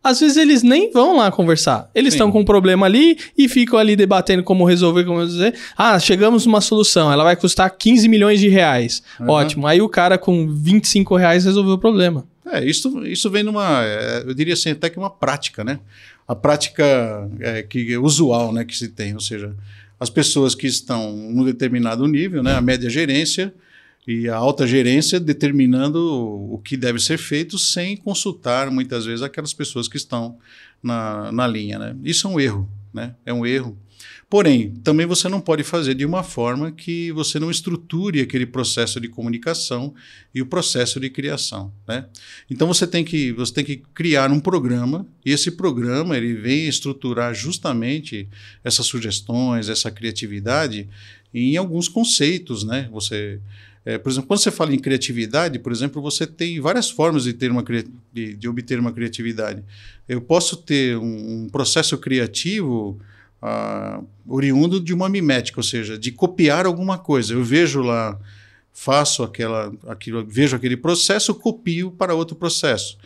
Às 0.03 0.21
vezes 0.21 0.37
eles 0.37 0.63
nem 0.63 0.93
vão 0.93 1.17
lá 1.17 1.31
conversar. 1.31 1.91
Eles 1.93 2.15
estão 2.15 2.31
com 2.31 2.41
um 2.41 2.45
problema 2.45 2.87
ali 2.87 3.19
e 3.37 3.49
ficam 3.49 3.79
ali 3.79 3.97
debatendo 3.97 4.45
como 4.45 4.65
resolver, 4.65 5.05
como 5.05 5.25
dizer. 5.27 5.55
Ah, 5.77 5.99
chegamos 5.99 6.47
numa 6.47 6.61
solução, 6.61 7.13
ela 7.13 7.25
vai 7.25 7.35
custar 7.35 7.69
15 7.71 8.09
milhões 8.09 8.39
de 8.39 8.49
reais. 8.49 9.03
Uhum. 9.19 9.29
Ótimo. 9.29 9.67
Aí 9.67 9.83
o 9.83 9.89
cara 9.89 10.17
com 10.17 10.49
25 10.53 11.17
reais 11.17 11.45
resolveu 11.45 11.75
o 11.75 11.79
problema. 11.79 12.25
É, 12.47 12.65
isso, 12.65 13.05
isso 13.05 13.29
vem 13.29 13.43
numa, 13.43 13.85
é, 13.85 14.23
eu 14.27 14.35
diria 14.35 14.55
assim, 14.55 14.71
até 14.71 14.89
que 14.89 14.99
uma 14.99 15.11
prática, 15.11 15.65
né? 15.65 15.81
A 16.27 16.35
prática 16.35 17.29
é, 17.41 17.63
que 17.63 17.93
é 17.93 17.99
usual, 17.99 18.53
né, 18.53 18.65
que 18.65 18.77
se 18.77 18.89
tem, 18.89 19.15
ou 19.15 19.21
seja, 19.21 19.55
as 19.99 20.11
pessoas 20.11 20.55
que 20.55 20.67
estão 20.67 21.13
num 21.13 21.45
determinado 21.45 22.07
nível, 22.07 22.43
né, 22.43 22.55
a 22.55 22.61
média 22.61 22.91
gerência, 22.91 23.53
e 24.07 24.29
a 24.29 24.37
alta 24.37 24.67
gerência 24.67 25.21
determinando 25.21 25.99
o 26.01 26.59
que 26.59 26.77
deve 26.77 26.99
ser 26.99 27.19
feito 27.19 27.59
sem 27.59 27.97
consultar 27.97 28.71
muitas 28.71 29.05
vezes 29.05 29.23
aquelas 29.23 29.55
pessoas 29.55 29.87
que 29.87 29.97
estão 29.97 30.39
na, 30.83 31.31
na 31.31 31.47
linha. 31.47 31.79
Né? 31.79 31.97
Isso 32.03 32.27
é 32.27 32.31
um 32.31 32.41
erro, 32.41 32.69
né? 32.93 33.15
é 33.25 33.33
um 33.33 33.47
erro. 33.47 33.79
Porém, 34.29 34.71
também 34.83 35.05
você 35.05 35.29
não 35.29 35.43
pode 35.43 35.63
fazer 35.63 35.95
de 35.95 36.07
uma 36.07 36.23
forma 36.23 36.73
que 36.73 37.13
você 37.13 37.39
não 37.39 37.51
estruture 37.51 38.19
aquele 38.19 38.47
processo 38.47 38.99
de 38.99 39.07
comunicação 39.07 39.95
e 40.35 40.41
o 40.41 40.47
processo 40.47 40.99
de 40.99 41.11
criação. 41.11 41.71
Né? 41.87 42.07
Então 42.51 42.67
você 42.67 42.87
tem, 42.87 43.05
que, 43.05 43.31
você 43.33 43.53
tem 43.53 43.65
que 43.65 43.83
criar 43.95 44.33
um 44.33 44.41
programa, 44.41 45.07
e 45.25 45.31
esse 45.31 45.51
programa 45.51 46.17
ele 46.17 46.33
vem 46.33 46.67
estruturar 46.67 47.35
justamente 47.35 48.27
essas 48.65 48.87
sugestões, 48.87 49.69
essa 49.69 49.91
criatividade 49.91 50.89
em 51.33 51.59
alguns 51.59 51.87
conceitos. 51.87 52.65
Né? 52.65 52.89
Você 52.91 53.39
é, 53.85 53.99
por 53.99 54.11
exemplo, 54.11 54.29
quando 54.29 54.41
você 54.41 54.51
fala 54.51 54.73
em 54.73 54.79
criatividade, 54.79 55.59
por 55.59 55.73
exemplo, 55.73 56.01
você 56.01 56.25
tem 56.27 56.61
várias 56.61 56.89
formas 56.89 57.25
de, 57.25 57.33
ter 57.33 57.51
uma, 57.51 57.65
de, 58.13 58.35
de 58.35 58.49
obter 58.49 58.79
uma 58.79 58.93
criatividade. 58.93 59.63
Eu 60.09 60.21
posso 60.21 60.57
ter 60.57 60.97
um, 60.97 61.45
um 61.45 61.49
processo 61.49 61.99
criativo 61.99 63.01
uh, 63.43 64.07
oriundo 64.27 64.79
de 64.79 64.95
uma 64.95 65.09
mimética, 65.09 65.59
ou 65.59 65.65
seja, 65.65 65.99
de 65.99 66.13
copiar 66.13 66.65
alguma 66.65 66.97
coisa. 66.97 67.35
Eu 67.35 67.43
vejo 67.43 67.83
lá, 67.83 68.17
faço 68.73 69.25
aquela, 69.25 69.73
aquilo, 69.89 70.25
vejo 70.25 70.55
aquele 70.55 70.77
processo, 70.77 71.35
copio 71.35 71.91
para 71.91 72.15
outro 72.15 72.37
processo. 72.37 72.97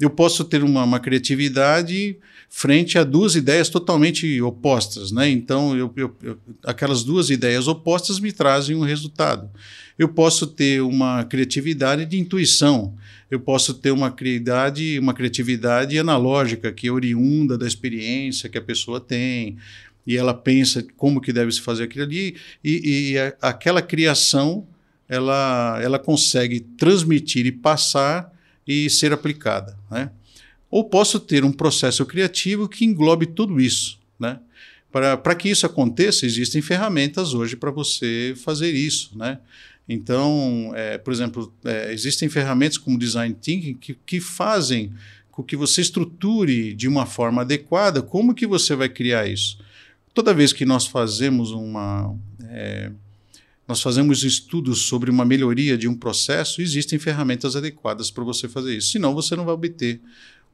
Eu 0.00 0.10
posso 0.10 0.44
ter 0.44 0.64
uma, 0.64 0.82
uma 0.82 0.98
criatividade 0.98 2.18
frente 2.48 2.98
a 2.98 3.04
duas 3.04 3.36
ideias 3.36 3.68
totalmente 3.68 4.42
opostas, 4.42 5.12
né? 5.12 5.28
Então, 5.28 5.76
eu, 5.76 5.92
eu, 5.96 6.16
eu, 6.20 6.38
aquelas 6.64 7.04
duas 7.04 7.30
ideias 7.30 7.68
opostas 7.68 8.18
me 8.18 8.32
trazem 8.32 8.74
um 8.74 8.82
resultado 8.82 9.48
eu 9.98 10.08
posso 10.08 10.46
ter 10.46 10.82
uma 10.82 11.24
criatividade 11.24 12.04
de 12.04 12.18
intuição, 12.18 12.94
eu 13.30 13.40
posso 13.40 13.74
ter 13.74 13.90
uma 13.90 14.10
criatividade, 14.10 14.98
uma 14.98 15.14
criatividade 15.14 15.98
analógica, 15.98 16.72
que 16.72 16.88
é 16.88 16.92
oriunda 16.92 17.56
da 17.56 17.66
experiência 17.66 18.48
que 18.48 18.58
a 18.58 18.62
pessoa 18.62 19.00
tem, 19.00 19.56
e 20.06 20.16
ela 20.16 20.34
pensa 20.34 20.84
como 20.96 21.20
que 21.20 21.32
deve 21.32 21.50
se 21.52 21.60
fazer 21.60 21.84
aquilo 21.84 22.04
ali, 22.04 22.36
e, 22.62 23.12
e 23.12 23.18
a, 23.18 23.34
aquela 23.40 23.80
criação 23.80 24.66
ela, 25.08 25.78
ela 25.82 25.98
consegue 25.98 26.60
transmitir 26.60 27.46
e 27.46 27.52
passar 27.52 28.32
e 28.66 28.88
ser 28.88 29.12
aplicada. 29.12 29.76
Né? 29.90 30.10
Ou 30.70 30.84
posso 30.84 31.20
ter 31.20 31.44
um 31.44 31.52
processo 31.52 32.04
criativo 32.06 32.68
que 32.68 32.84
englobe 32.84 33.26
tudo 33.26 33.60
isso. 33.60 33.98
Né? 34.18 34.38
Para 34.90 35.34
que 35.34 35.48
isso 35.48 35.66
aconteça, 35.66 36.24
existem 36.24 36.62
ferramentas 36.62 37.34
hoje 37.34 37.56
para 37.56 37.70
você 37.70 38.34
fazer 38.36 38.72
isso. 38.72 39.16
Né? 39.16 39.38
Então, 39.88 40.72
é, 40.74 40.96
por 40.98 41.12
exemplo, 41.12 41.52
é, 41.64 41.92
existem 41.92 42.28
ferramentas 42.28 42.78
como 42.78 42.98
Design 42.98 43.34
Thinking 43.34 43.74
que, 43.74 43.94
que 44.06 44.20
fazem 44.20 44.92
com 45.30 45.42
que 45.42 45.56
você 45.56 45.80
estruture 45.80 46.74
de 46.74 46.88
uma 46.88 47.06
forma 47.06 47.42
adequada 47.42 48.00
como 48.00 48.34
que 48.34 48.46
você 48.46 48.74
vai 48.74 48.88
criar 48.88 49.26
isso. 49.26 49.58
Toda 50.14 50.32
vez 50.32 50.52
que 50.52 50.64
nós 50.64 50.86
fazemos 50.86 51.50
uma 51.50 52.16
é, 52.48 52.90
nós 53.66 53.80
fazemos 53.80 54.22
estudos 54.22 54.82
sobre 54.82 55.10
uma 55.10 55.24
melhoria 55.24 55.76
de 55.76 55.88
um 55.88 55.94
processo, 55.94 56.60
existem 56.60 56.98
ferramentas 56.98 57.56
adequadas 57.56 58.10
para 58.10 58.22
você 58.22 58.46
fazer 58.46 58.76
isso. 58.76 58.92
Senão, 58.92 59.14
você 59.14 59.34
não 59.34 59.44
vai 59.44 59.54
obter 59.54 60.00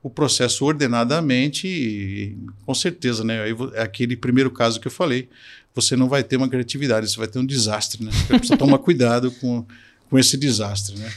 o 0.02 0.08
processo 0.08 0.64
ordenadamente 0.64 1.66
e, 1.66 2.36
com 2.64 2.74
certeza, 2.74 3.24
né? 3.24 3.50
É 3.74 3.82
aquele 3.82 4.16
primeiro 4.16 4.50
caso 4.50 4.80
que 4.80 4.86
eu 4.86 4.92
falei, 4.92 5.28
você 5.74 5.96
não 5.96 6.08
vai 6.08 6.22
ter 6.22 6.36
uma 6.36 6.48
criatividade, 6.48 7.10
você 7.10 7.16
vai 7.16 7.28
ter 7.28 7.38
um 7.38 7.46
desastre, 7.46 8.04
né? 8.04 8.10
Você 8.12 8.38
precisa 8.38 8.56
tomar 8.56 8.78
cuidado 8.78 9.30
com, 9.32 9.64
com 10.08 10.18
esse 10.18 10.36
desastre, 10.36 10.98
né? 10.98 11.10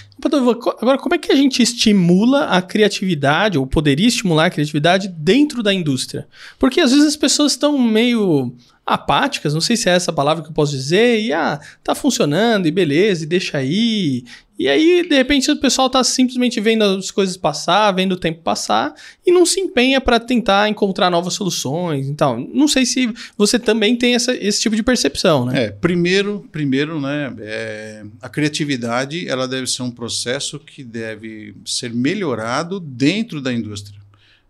Agora, 0.80 0.98
como 0.98 1.16
é 1.16 1.18
que 1.18 1.32
a 1.32 1.36
gente 1.36 1.62
estimula 1.62 2.46
a 2.46 2.62
criatividade, 2.62 3.58
ou 3.58 3.66
poderia 3.66 4.08
estimular 4.08 4.46
a 4.46 4.50
criatividade 4.50 5.08
dentro 5.08 5.64
da 5.64 5.74
indústria? 5.74 6.28
Porque 6.60 6.80
às 6.80 6.92
vezes 6.92 7.08
as 7.08 7.16
pessoas 7.16 7.54
estão 7.54 7.78
meio 7.78 8.56
apáticas, 8.86 9.54
não 9.54 9.62
sei 9.62 9.78
se 9.78 9.90
é 9.90 9.94
essa 9.94 10.12
palavra 10.12 10.44
que 10.44 10.50
eu 10.50 10.54
posso 10.54 10.74
dizer, 10.74 11.22
e 11.22 11.32
ah, 11.32 11.60
tá 11.84 11.96
funcionando, 11.96 12.68
e 12.68 12.72
beleza, 12.72 13.24
e 13.24 13.28
deixa 13.28 13.58
aí. 13.58 14.25
E 14.60 14.68
aí, 14.68 15.08
de 15.08 15.16
repente, 15.16 15.50
o 15.50 15.60
pessoal 15.60 15.90
tá 15.90 16.04
simplesmente 16.04 16.60
vendo 16.60 16.84
as 16.84 17.10
coisas 17.10 17.38
passar, 17.38 17.92
vendo 17.94 18.12
o 18.12 18.18
tempo 18.18 18.42
passar, 18.42 18.94
e 19.25 19.32
não 19.32 19.46
se 19.46 19.60
empenha 19.60 20.02
para 20.02 20.20
tentar 20.20 20.70
encontrar 20.70 21.10
novas 21.10 21.34
soluções. 21.34 22.08
Então, 22.08 22.48
não 22.54 22.68
sei 22.68 22.86
se 22.86 23.12
você 23.38 23.58
também 23.58 23.96
tem 23.96 24.16
essa, 24.16 24.36
esse 24.36 24.62
tipo 24.62 24.75
de 24.75 24.84
percepção, 24.84 25.46
né? 25.46 25.66
É, 25.66 25.72
primeiro, 25.72 26.48
primeiro, 26.52 27.00
né, 27.00 27.34
é, 27.40 28.04
a 28.22 28.28
criatividade, 28.28 29.28
ela 29.28 29.48
deve 29.48 29.66
ser 29.66 29.82
um 29.82 29.92
processo 29.92 30.60
que 30.60 30.84
deve 30.84 31.56
ser 31.66 31.94
melhorado 31.94 32.80
dentro 32.82 33.42
da 33.42 33.52
indústria. 33.52 34.00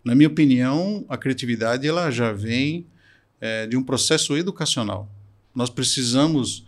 Na 0.04 0.14
minha 0.14 0.28
opinião, 0.28 1.04
a 1.08 1.16
criatividade, 1.16 1.86
ela 1.86 2.10
já 2.10 2.30
vem 2.30 2.84
é, 3.40 3.66
de 3.66 3.76
um 3.76 3.82
processo 3.82 4.36
educacional. 4.36 5.08
Nós 5.54 5.70
precisamos 5.70 6.64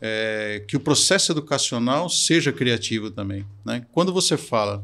é, 0.00 0.64
que 0.66 0.76
o 0.76 0.80
processo 0.80 1.32
educacional 1.32 2.08
seja 2.08 2.52
criativo 2.52 3.10
também. 3.10 3.44
Né? 3.64 3.84
Quando 3.92 4.12
você 4.12 4.36
fala 4.36 4.82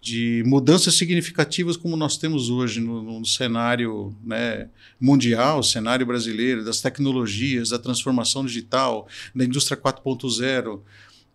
de 0.00 0.44
mudanças 0.46 0.94
significativas 0.94 1.76
como 1.76 1.96
nós 1.96 2.16
temos 2.16 2.48
hoje 2.48 2.80
no, 2.80 3.02
no 3.02 3.26
cenário 3.26 4.14
né, 4.24 4.68
mundial, 5.00 5.62
cenário 5.62 6.06
brasileiro, 6.06 6.64
das 6.64 6.80
tecnologias, 6.80 7.70
da 7.70 7.78
transformação 7.78 8.46
digital, 8.46 9.08
da 9.34 9.44
indústria 9.44 9.76
4.0, 9.76 10.80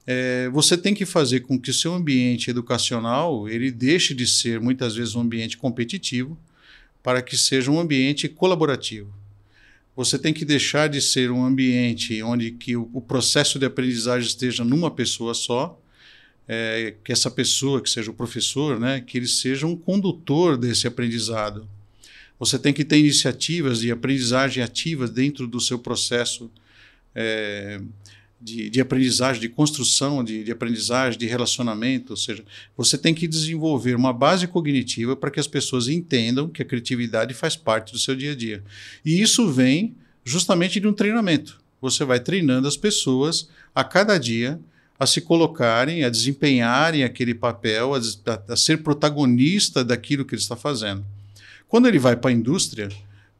é, 0.08 0.50
você 0.50 0.78
tem 0.78 0.94
que 0.94 1.06
fazer 1.06 1.42
com 1.42 1.60
que 1.60 1.70
o 1.70 1.74
seu 1.74 1.94
ambiente 1.94 2.50
educacional 2.50 3.48
ele 3.50 3.72
deixe 3.72 4.16
de 4.16 4.26
ser 4.26 4.60
muitas 4.62 4.96
vezes 4.96 5.16
um 5.16 5.22
ambiente 5.22 5.58
competitivo 5.58 6.38
para 7.04 7.22
que 7.22 7.38
seja 7.38 7.70
um 7.70 7.80
ambiente 7.80 8.30
colaborativo 8.30 9.21
você 9.96 10.18
tem 10.18 10.34
que 10.34 10.46
deixar 10.46 10.88
de 10.88 11.02
ser 11.02 11.32
um 11.32 11.44
ambiente 11.46 12.22
onde 12.24 12.52
que 12.52 12.76
o, 12.76 12.90
o 12.94 13.02
processo 13.02 13.60
de 13.60 13.66
aprendizagem 13.66 14.28
esteja 14.28 14.64
numa 14.64 14.90
pessoa 14.90 15.34
só, 15.34 15.80
é, 16.48 16.96
que 17.04 17.12
essa 17.12 17.30
pessoa, 17.30 17.82
que 17.82 17.90
seja 17.90 18.12
o 18.12 18.14
professor, 18.14 18.80
né, 18.80 19.02
que 19.02 19.18
ele 19.18 19.28
seja 19.28 19.68
um 19.68 19.76
condutor 19.76 20.58
desse 20.58 20.88
aprendizado. 20.88 21.68
Você 22.40 22.58
tem 22.58 22.74
que 22.74 22.84
ter 22.84 22.98
iniciativas 22.98 23.82
de 23.82 23.92
aprendizagem 23.92 24.64
ativa 24.64 25.08
dentro 25.08 25.46
do 25.48 25.60
seu 25.60 25.78
processo 25.78 26.50
é, 27.14 27.80
de, 28.42 28.70
de 28.70 28.82
aprendizagem, 28.82 29.40
de 29.40 29.50
construção 29.50 30.24
de, 30.24 30.44
de 30.44 30.52
aprendizagem, 30.52 31.20
de 31.20 31.28
relacionamento. 31.28 32.14
Ou 32.14 32.18
seja, 32.18 32.44
você 32.76 32.98
tem 32.98 33.14
que 33.14 33.28
desenvolver 33.28 33.96
uma 33.96 34.12
base 34.12 34.48
cognitiva 34.48 35.16
para 35.16 35.30
que 35.30 35.40
as 35.40 35.48
pessoas 35.48 35.88
entendam 35.88 36.50
que 36.50 36.62
a 36.62 36.66
criatividade 36.66 37.34
faz 37.34 37.56
parte 37.56 37.94
do 37.94 38.00
seu 38.00 38.16
dia 38.16 38.32
a 38.32 38.36
dia. 38.36 38.64
E 39.06 39.22
isso 39.22 39.50
vem 39.52 39.96
justamente 40.26 40.80
de 40.80 40.88
um 40.88 40.94
treinamento. 40.94 41.62
Você 41.80 42.04
vai 42.04 42.20
treinando 42.20 42.68
as 42.68 42.78
pessoas 42.78 43.48
a 43.74 43.84
cada 43.84 44.18
dia 44.18 44.60
a 45.00 45.08
se 45.08 45.20
colocarem, 45.20 46.04
a 46.04 46.10
desempenharem 46.10 47.04
aquele 47.04 47.34
papel, 47.34 47.96
a, 47.96 48.00
a, 48.54 48.56
ser 48.56 48.84
protagonista 48.84 49.84
daquilo 49.84 50.24
que 50.24 50.36
ele 50.36 50.42
está 50.42 50.56
fazendo. 50.56 51.04
Quando 51.68 51.88
ele 51.88 51.98
vai 51.98 52.16
para 52.16 52.30
a 52.30 52.34
indústria, 52.34 52.88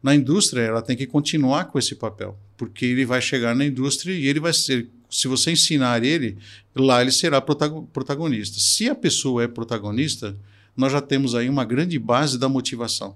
na 0.02 0.14
indústria 0.14 0.62
ela 0.62 0.82
tem 0.82 0.96
que 0.96 1.06
continuar 1.06 1.66
com 1.66 1.78
esse 1.78 1.94
papel, 1.94 2.36
porque 2.56 2.84
ele 2.84 3.04
vai 3.04 3.20
chegar 3.20 3.54
na 3.54 3.64
indústria 3.64 4.12
e 4.12 4.26
ele 4.26 4.40
vai 4.40 4.52
ser, 4.52 4.88
se 5.08 5.28
você 5.28 5.52
ensinar 5.52 6.02
ele, 6.02 6.36
lá 6.74 7.00
ele 7.00 7.12
será 7.12 7.40
protagonista. 7.40 8.58
Se 8.58 8.88
a 8.88 8.94
pessoa 8.94 9.44
é 9.44 9.48
protagonista, 9.48 10.36
nós 10.76 10.92
já 10.92 11.00
temos 11.00 11.34
aí 11.34 11.48
uma 11.48 11.64
grande 11.64 11.98
base 11.98 12.38
da 12.38 12.48
motivação. 12.48 13.14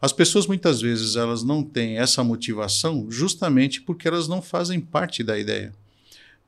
As 0.00 0.12
pessoas 0.12 0.46
muitas 0.46 0.80
vezes 0.80 1.16
elas 1.16 1.42
não 1.42 1.62
têm 1.62 1.98
essa 1.98 2.22
motivação 2.22 3.06
justamente 3.10 3.80
porque 3.80 4.06
elas 4.08 4.28
não 4.28 4.40
fazem 4.40 4.80
parte 4.80 5.22
da 5.22 5.38
ideia 5.38 5.72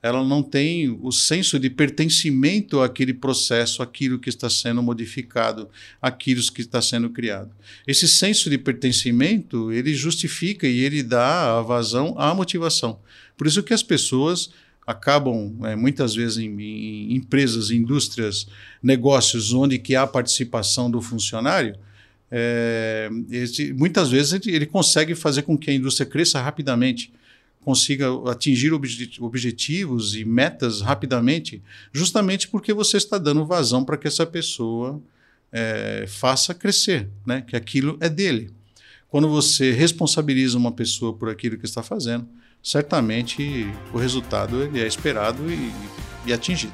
ela 0.02 0.24
não 0.24 0.42
tem 0.42 0.90
o 1.00 1.12
senso 1.12 1.60
de 1.60 1.70
pertencimento 1.70 2.80
àquele 2.80 3.14
processo, 3.14 3.82
aquilo 3.82 4.18
que 4.18 4.28
está 4.28 4.50
sendo 4.50 4.82
modificado, 4.82 5.70
aquilo 6.00 6.42
que 6.52 6.60
está 6.60 6.82
sendo 6.82 7.08
criado. 7.08 7.50
Esse 7.86 8.08
senso 8.08 8.50
de 8.50 8.58
pertencimento, 8.58 9.70
ele 9.70 9.94
justifica 9.94 10.66
e 10.66 10.80
ele 10.80 11.04
dá 11.04 11.58
a 11.58 11.62
vazão 11.62 12.16
à 12.18 12.34
motivação. 12.34 12.98
Por 13.36 13.46
isso 13.46 13.62
que 13.62 13.72
as 13.72 13.82
pessoas 13.82 14.50
acabam, 14.84 15.56
é, 15.62 15.76
muitas 15.76 16.16
vezes, 16.16 16.38
em, 16.38 16.50
em 16.60 17.14
empresas, 17.14 17.70
indústrias, 17.70 18.48
negócios 18.82 19.52
onde 19.52 19.78
que 19.78 19.94
há 19.94 20.04
participação 20.04 20.90
do 20.90 21.00
funcionário, 21.00 21.76
é, 22.28 23.08
esse, 23.30 23.72
muitas 23.72 24.10
vezes 24.10 24.44
ele 24.46 24.66
consegue 24.66 25.14
fazer 25.14 25.42
com 25.42 25.56
que 25.56 25.70
a 25.70 25.74
indústria 25.74 26.06
cresça 26.06 26.40
rapidamente 26.40 27.12
consiga 27.64 28.06
atingir 28.30 28.72
objetivos 28.72 30.14
e 30.14 30.24
metas 30.24 30.80
rapidamente, 30.80 31.62
justamente 31.92 32.48
porque 32.48 32.72
você 32.72 32.96
está 32.96 33.18
dando 33.18 33.46
vazão 33.46 33.84
para 33.84 33.96
que 33.96 34.08
essa 34.08 34.26
pessoa 34.26 35.00
é, 35.52 36.04
faça 36.08 36.52
crescer, 36.52 37.08
né? 37.24 37.42
que 37.42 37.54
aquilo 37.54 37.96
é 38.00 38.08
dele. 38.08 38.50
Quando 39.08 39.28
você 39.28 39.70
responsabiliza 39.70 40.58
uma 40.58 40.72
pessoa 40.72 41.12
por 41.12 41.28
aquilo 41.28 41.56
que 41.56 41.64
está 41.64 41.82
fazendo, 41.82 42.26
certamente 42.62 43.70
o 43.92 43.98
resultado 43.98 44.62
ele 44.62 44.80
é 44.80 44.86
esperado 44.86 45.50
e, 45.50 45.72
e 46.26 46.32
atingido. 46.32 46.72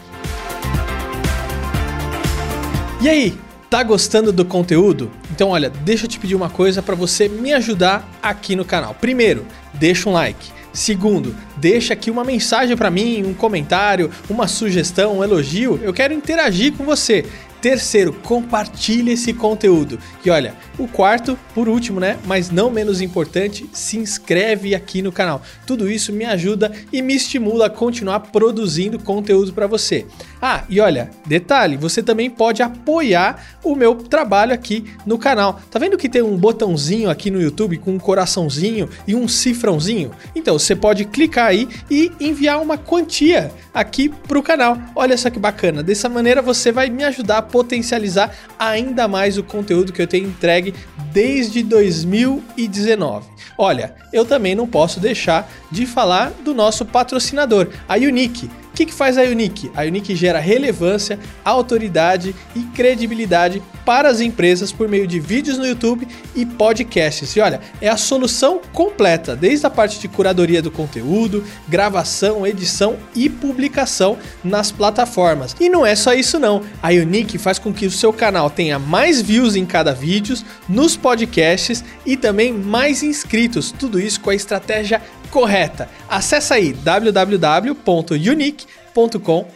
E 3.00 3.08
aí, 3.08 3.38
tá 3.68 3.82
gostando 3.82 4.32
do 4.32 4.44
conteúdo? 4.44 5.10
Então, 5.30 5.50
olha, 5.50 5.68
deixa 5.68 6.06
eu 6.06 6.08
te 6.08 6.18
pedir 6.18 6.34
uma 6.34 6.48
coisa 6.48 6.82
para 6.82 6.94
você 6.94 7.28
me 7.28 7.52
ajudar 7.52 8.08
aqui 8.22 8.56
no 8.56 8.64
canal. 8.64 8.94
Primeiro, 8.94 9.44
deixa 9.74 10.08
um 10.08 10.12
like. 10.12 10.57
Segundo, 10.78 11.34
deixa 11.56 11.92
aqui 11.92 12.08
uma 12.08 12.22
mensagem 12.22 12.76
para 12.76 12.88
mim, 12.88 13.24
um 13.24 13.34
comentário, 13.34 14.12
uma 14.30 14.46
sugestão, 14.46 15.18
um 15.18 15.24
elogio. 15.24 15.80
Eu 15.82 15.92
quero 15.92 16.14
interagir 16.14 16.72
com 16.72 16.84
você. 16.84 17.26
Terceiro, 17.60 18.12
compartilhe 18.12 19.12
esse 19.12 19.32
conteúdo. 19.32 19.98
E 20.24 20.30
olha, 20.30 20.54
o 20.78 20.86
quarto, 20.86 21.36
por 21.54 21.68
último, 21.68 21.98
né, 21.98 22.16
mas 22.24 22.50
não 22.50 22.70
menos 22.70 23.00
importante, 23.00 23.68
se 23.72 23.98
inscreve 23.98 24.74
aqui 24.74 25.02
no 25.02 25.10
canal. 25.10 25.42
Tudo 25.66 25.90
isso 25.90 26.12
me 26.12 26.24
ajuda 26.24 26.70
e 26.92 27.02
me 27.02 27.16
estimula 27.16 27.66
a 27.66 27.70
continuar 27.70 28.20
produzindo 28.20 28.98
conteúdo 28.98 29.52
para 29.52 29.66
você. 29.66 30.06
Ah, 30.40 30.62
e 30.68 30.80
olha, 30.80 31.10
detalhe, 31.26 31.76
você 31.76 32.00
também 32.00 32.30
pode 32.30 32.62
apoiar 32.62 33.58
o 33.64 33.74
meu 33.74 33.96
trabalho 33.96 34.54
aqui 34.54 34.84
no 35.04 35.18
canal. 35.18 35.60
Tá 35.68 35.80
vendo 35.80 35.98
que 35.98 36.08
tem 36.08 36.22
um 36.22 36.36
botãozinho 36.36 37.10
aqui 37.10 37.30
no 37.30 37.42
YouTube 37.42 37.78
com 37.78 37.92
um 37.92 37.98
coraçãozinho 37.98 38.88
e 39.06 39.16
um 39.16 39.26
cifrãozinho? 39.26 40.12
Então, 40.34 40.56
você 40.58 40.76
pode 40.76 41.04
clicar 41.04 41.46
aí 41.46 41.68
e 41.90 42.12
enviar 42.20 42.62
uma 42.62 42.78
quantia 42.78 43.50
aqui 43.74 44.08
pro 44.08 44.42
canal. 44.42 44.78
Olha 44.94 45.16
só 45.16 45.28
que 45.28 45.38
bacana. 45.38 45.82
Dessa 45.82 46.08
maneira 46.08 46.40
você 46.40 46.70
vai 46.70 46.88
me 46.88 47.02
ajudar 47.02 47.42
potencializar 47.48 48.34
ainda 48.58 49.08
mais 49.08 49.38
o 49.38 49.42
conteúdo 49.42 49.92
que 49.92 50.00
eu 50.00 50.06
tenho 50.06 50.28
entregue 50.28 50.74
desde 51.12 51.62
2019. 51.62 53.26
Olha, 53.56 53.94
eu 54.12 54.24
também 54.24 54.54
não 54.54 54.66
posso 54.66 55.00
deixar 55.00 55.50
de 55.70 55.84
falar 55.84 56.30
do 56.44 56.54
nosso 56.54 56.84
patrocinador, 56.84 57.68
a 57.88 57.96
Unique 57.96 58.48
que, 58.78 58.86
que 58.86 58.94
faz 58.94 59.18
a 59.18 59.22
Unique? 59.22 59.72
A 59.74 59.82
Unique 59.82 60.14
gera 60.14 60.38
relevância, 60.38 61.18
autoridade 61.44 62.32
e 62.54 62.60
credibilidade 62.76 63.60
para 63.84 64.08
as 64.08 64.20
empresas 64.20 64.70
por 64.70 64.86
meio 64.86 65.04
de 65.04 65.18
vídeos 65.18 65.58
no 65.58 65.66
YouTube 65.66 66.06
e 66.36 66.46
podcasts. 66.46 67.34
E 67.34 67.40
olha, 67.40 67.60
é 67.80 67.88
a 67.88 67.96
solução 67.96 68.60
completa, 68.72 69.34
desde 69.34 69.66
a 69.66 69.70
parte 69.70 69.98
de 69.98 70.06
curadoria 70.06 70.62
do 70.62 70.70
conteúdo, 70.70 71.42
gravação, 71.68 72.46
edição 72.46 72.96
e 73.16 73.28
publicação 73.28 74.16
nas 74.44 74.70
plataformas. 74.70 75.56
E 75.58 75.68
não 75.68 75.84
é 75.84 75.96
só 75.96 76.12
isso 76.12 76.38
não. 76.38 76.62
A 76.80 76.90
Unique 76.90 77.36
faz 77.36 77.58
com 77.58 77.72
que 77.72 77.86
o 77.86 77.90
seu 77.90 78.12
canal 78.12 78.48
tenha 78.48 78.78
mais 78.78 79.20
views 79.20 79.56
em 79.56 79.66
cada 79.66 79.92
vídeo, 79.92 80.36
nos 80.68 80.96
podcasts 80.96 81.82
e 82.06 82.16
também 82.16 82.52
mais 82.52 83.02
inscritos. 83.02 83.72
Tudo 83.72 83.98
isso 83.98 84.20
com 84.20 84.30
a 84.30 84.36
estratégia 84.36 85.02
correta. 85.28 85.88
Acesse 86.08 86.52
aí 86.52 86.72
www.unique.com 86.72 89.46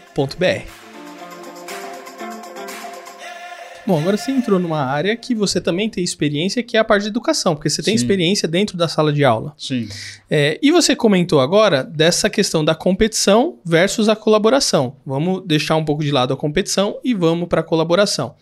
Bom, 3.84 3.98
agora 3.98 4.16
você 4.16 4.30
entrou 4.30 4.60
numa 4.60 4.84
área 4.84 5.16
que 5.16 5.34
você 5.34 5.60
também 5.60 5.90
tem 5.90 6.04
experiência, 6.04 6.62
que 6.62 6.76
é 6.76 6.80
a 6.80 6.84
parte 6.84 7.02
de 7.02 7.08
educação, 7.08 7.56
porque 7.56 7.68
você 7.68 7.82
tem 7.82 7.98
Sim. 7.98 8.04
experiência 8.04 8.46
dentro 8.46 8.76
da 8.76 8.86
sala 8.86 9.12
de 9.12 9.24
aula. 9.24 9.52
Sim. 9.58 9.88
É, 10.30 10.56
e 10.62 10.70
você 10.70 10.94
comentou 10.94 11.40
agora 11.40 11.82
dessa 11.82 12.30
questão 12.30 12.64
da 12.64 12.76
competição 12.76 13.58
versus 13.64 14.08
a 14.08 14.14
colaboração. 14.14 14.94
Vamos 15.04 15.42
deixar 15.44 15.74
um 15.74 15.84
pouco 15.84 16.04
de 16.04 16.12
lado 16.12 16.32
a 16.32 16.36
competição 16.36 17.00
e 17.02 17.12
vamos 17.12 17.48
para 17.48 17.60
a 17.60 17.64
colaboração. 17.64 18.36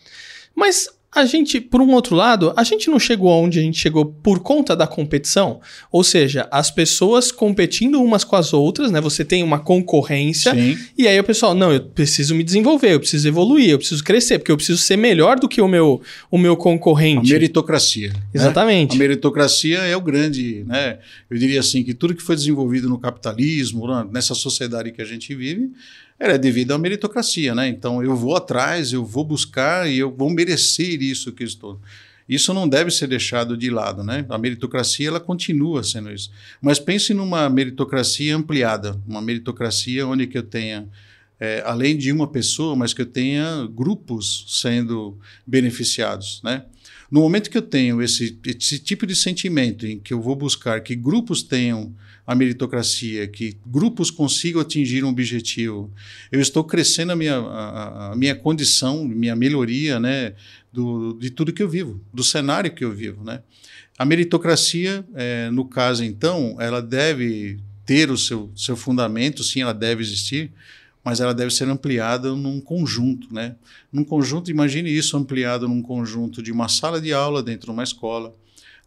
Mas 0.54 0.90
a 1.12 1.24
gente, 1.24 1.60
por 1.60 1.80
um 1.80 1.90
outro 1.92 2.14
lado, 2.14 2.52
a 2.56 2.62
gente 2.62 2.88
não 2.88 2.98
chegou 2.98 3.30
aonde 3.32 3.58
a 3.58 3.62
gente 3.62 3.76
chegou 3.78 4.04
por 4.04 4.38
conta 4.40 4.76
da 4.76 4.86
competição, 4.86 5.60
ou 5.90 6.04
seja, 6.04 6.46
as 6.52 6.70
pessoas 6.70 7.32
competindo 7.32 8.00
umas 8.00 8.22
com 8.22 8.36
as 8.36 8.52
outras, 8.52 8.92
né? 8.92 9.00
Você 9.00 9.24
tem 9.24 9.42
uma 9.42 9.58
concorrência 9.58 10.54
Sim. 10.54 10.78
e 10.96 11.08
aí 11.08 11.18
o 11.18 11.24
pessoal, 11.24 11.52
não, 11.52 11.72
eu 11.72 11.80
preciso 11.80 12.32
me 12.34 12.44
desenvolver, 12.44 12.92
eu 12.94 13.00
preciso 13.00 13.26
evoluir, 13.26 13.70
eu 13.70 13.78
preciso 13.78 14.04
crescer, 14.04 14.38
porque 14.38 14.52
eu 14.52 14.56
preciso 14.56 14.80
ser 14.80 14.96
melhor 14.96 15.40
do 15.40 15.48
que 15.48 15.60
o 15.60 15.66
meu, 15.66 16.00
o 16.30 16.38
meu 16.38 16.52
A 16.52 16.56
concorrente. 16.56 17.32
meritocracia. 17.32 18.10
né? 18.12 18.20
Exatamente. 18.32 18.94
A 18.94 18.98
meritocracia 18.98 19.78
é 19.78 19.96
o 19.96 20.00
grande, 20.00 20.64
né? 20.64 20.98
Eu 21.28 21.36
diria 21.36 21.58
assim 21.58 21.82
que 21.82 21.92
tudo 21.92 22.14
que 22.14 22.22
foi 22.22 22.36
desenvolvido 22.36 22.88
no 22.88 22.98
capitalismo, 22.98 23.86
né, 23.88 24.06
nessa 24.12 24.34
sociedade 24.34 24.92
que 24.92 25.02
a 25.02 25.04
gente 25.04 25.34
vive, 25.34 25.70
era 26.20 26.38
devido 26.38 26.72
à 26.72 26.78
meritocracia, 26.78 27.54
né? 27.54 27.66
Então 27.66 28.04
eu 28.04 28.14
vou 28.14 28.36
atrás, 28.36 28.92
eu 28.92 29.02
vou 29.02 29.24
buscar 29.24 29.90
e 29.90 29.98
eu 29.98 30.14
vou 30.14 30.28
merecer 30.28 31.02
isso 31.02 31.32
que 31.32 31.42
estou. 31.42 31.80
Isso 32.28 32.52
não 32.54 32.68
deve 32.68 32.90
ser 32.90 33.08
deixado 33.08 33.56
de 33.56 33.70
lado, 33.70 34.04
né? 34.04 34.24
A 34.28 34.38
meritocracia 34.38 35.08
ela 35.08 35.18
continua 35.18 35.82
sendo 35.82 36.12
isso. 36.12 36.30
Mas 36.60 36.78
pense 36.78 37.14
numa 37.14 37.48
meritocracia 37.48 38.36
ampliada, 38.36 39.00
uma 39.08 39.22
meritocracia 39.22 40.06
onde 40.06 40.26
que 40.26 40.38
eu 40.38 40.42
tenha 40.42 40.86
é, 41.40 41.62
além 41.64 41.96
de 41.96 42.12
uma 42.12 42.28
pessoa, 42.28 42.76
mas 42.76 42.92
que 42.92 43.00
eu 43.00 43.06
tenha 43.06 43.66
grupos 43.74 44.44
sendo 44.60 45.18
beneficiados, 45.46 46.40
né? 46.44 46.64
No 47.10 47.22
momento 47.22 47.50
que 47.50 47.58
eu 47.58 47.62
tenho 47.62 48.00
esse, 48.00 48.38
esse 48.46 48.78
tipo 48.78 49.04
de 49.06 49.16
sentimento 49.16 49.84
em 49.84 49.98
que 49.98 50.12
eu 50.12 50.20
vou 50.20 50.36
buscar 50.36 50.80
que 50.82 50.94
grupos 50.94 51.42
tenham 51.42 51.92
a 52.30 52.34
meritocracia, 52.36 53.26
que 53.26 53.56
grupos 53.66 54.08
consigam 54.08 54.60
atingir 54.60 55.02
um 55.02 55.08
objetivo, 55.08 55.92
eu 56.30 56.40
estou 56.40 56.62
crescendo 56.62 57.10
a 57.10 57.16
minha, 57.16 57.34
a, 57.34 58.12
a 58.12 58.16
minha 58.16 58.36
condição, 58.36 59.04
minha 59.04 59.34
melhoria, 59.34 59.98
né, 59.98 60.34
do, 60.72 61.14
de 61.14 61.28
tudo 61.30 61.52
que 61.52 61.60
eu 61.60 61.68
vivo, 61.68 62.00
do 62.14 62.22
cenário 62.22 62.72
que 62.72 62.84
eu 62.84 62.92
vivo, 62.92 63.24
né? 63.24 63.42
A 63.98 64.04
meritocracia, 64.04 65.04
é, 65.12 65.50
no 65.50 65.64
caso 65.64 66.04
então, 66.04 66.56
ela 66.60 66.80
deve 66.80 67.58
ter 67.84 68.12
o 68.12 68.16
seu, 68.16 68.48
seu 68.54 68.76
fundamento, 68.76 69.42
sim, 69.42 69.62
ela 69.62 69.74
deve 69.74 70.00
existir, 70.00 70.52
mas 71.04 71.18
ela 71.18 71.34
deve 71.34 71.50
ser 71.50 71.68
ampliada 71.68 72.32
num 72.36 72.60
conjunto, 72.60 73.26
né? 73.34 73.56
Num 73.92 74.04
conjunto, 74.04 74.52
imagine 74.52 74.88
isso 74.88 75.16
ampliado 75.16 75.66
num 75.66 75.82
conjunto 75.82 76.40
de 76.44 76.52
uma 76.52 76.68
sala 76.68 77.00
de 77.00 77.12
aula 77.12 77.42
dentro 77.42 77.66
de 77.66 77.72
uma 77.72 77.82
escola, 77.82 78.32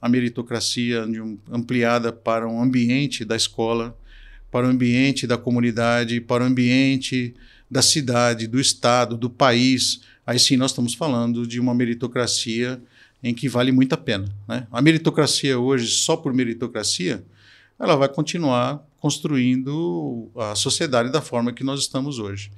a 0.04 0.10
meritocracia 0.10 1.06
um, 1.06 1.38
ampliada 1.50 2.12
para 2.12 2.46
um 2.46 2.62
ambiente 2.62 3.24
da 3.24 3.38
escola, 3.38 3.98
para 4.52 4.68
o 4.68 4.70
ambiente 4.70 5.26
da 5.26 5.38
comunidade, 5.38 6.20
para 6.20 6.44
o 6.44 6.46
ambiente 6.46 7.34
da 7.72 7.82
cidade, 7.82 8.46
do 8.46 8.60
estado, 8.60 9.16
do 9.16 9.30
país. 9.30 10.02
Aí 10.28 10.38
sim 10.38 10.58
nós 10.58 10.72
estamos 10.72 10.94
falando 10.94 11.48
de 11.48 11.58
uma 11.58 11.74
meritocracia 11.74 12.82
em 13.24 13.34
que 13.34 13.48
vale 13.48 13.72
muito 13.72 13.94
a 13.94 13.98
pena. 13.98 14.26
Né? 14.46 14.68
A 14.70 14.82
meritocracia 14.82 15.58
hoje, 15.58 15.88
só 15.88 16.18
por 16.18 16.34
meritocracia, 16.34 17.24
ela 17.80 17.96
vai 17.96 18.10
continuar 18.10 18.86
construindo 19.00 20.30
a 20.36 20.54
sociedade 20.54 21.14
da 21.14 21.22
forma 21.22 21.54
que 21.54 21.64
nós 21.64 21.80
estamos 21.80 22.20
hoje. 22.20 22.52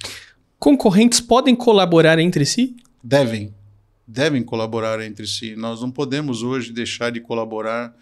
Concorrentes 0.57 1.19
podem 1.19 1.55
colaborar 1.55 2.17
entre 2.17 2.43
si? 2.43 2.75
Devem, 3.03 3.53
devem 4.07 4.43
colaborar 4.43 5.01
entre 5.01 5.27
si. 5.27 5.55
Nós 5.55 5.81
não 5.81 5.91
podemos 5.91 6.43
hoje 6.43 6.71
deixar 6.71 7.11
de 7.11 7.19
colaborar 7.19 7.95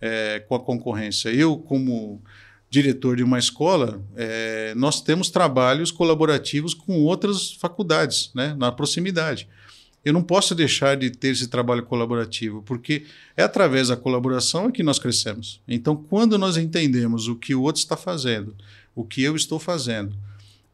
é, 0.00 0.40
com 0.48 0.54
a 0.54 0.60
concorrência. 0.60 1.28
Eu, 1.30 1.56
como 1.56 2.22
diretor 2.68 3.16
de 3.16 3.22
uma 3.22 3.38
escola, 3.38 4.02
é, 4.16 4.74
nós 4.74 5.00
temos 5.00 5.30
trabalhos 5.30 5.90
colaborativos 5.92 6.74
com 6.74 7.02
outras 7.02 7.52
faculdades, 7.52 8.32
né, 8.34 8.54
na 8.58 8.72
proximidade. 8.72 9.48
Eu 10.04 10.12
não 10.12 10.22
posso 10.22 10.54
deixar 10.54 10.96
de 10.96 11.08
ter 11.10 11.28
esse 11.28 11.48
trabalho 11.48 11.84
colaborativo, 11.84 12.62
porque 12.62 13.06
é 13.36 13.42
através 13.42 13.88
da 13.88 13.96
colaboração 13.96 14.70
que 14.70 14.82
nós 14.82 14.98
crescemos. 14.98 15.60
Então, 15.66 15.96
quando 15.96 16.36
nós 16.36 16.56
entendemos 16.56 17.26
o 17.26 17.36
que 17.36 17.54
o 17.54 17.62
outro 17.62 17.80
está 17.80 17.96
fazendo, 17.96 18.54
o 18.94 19.04
que 19.04 19.22
eu 19.22 19.34
estou 19.34 19.58
fazendo, 19.58 20.14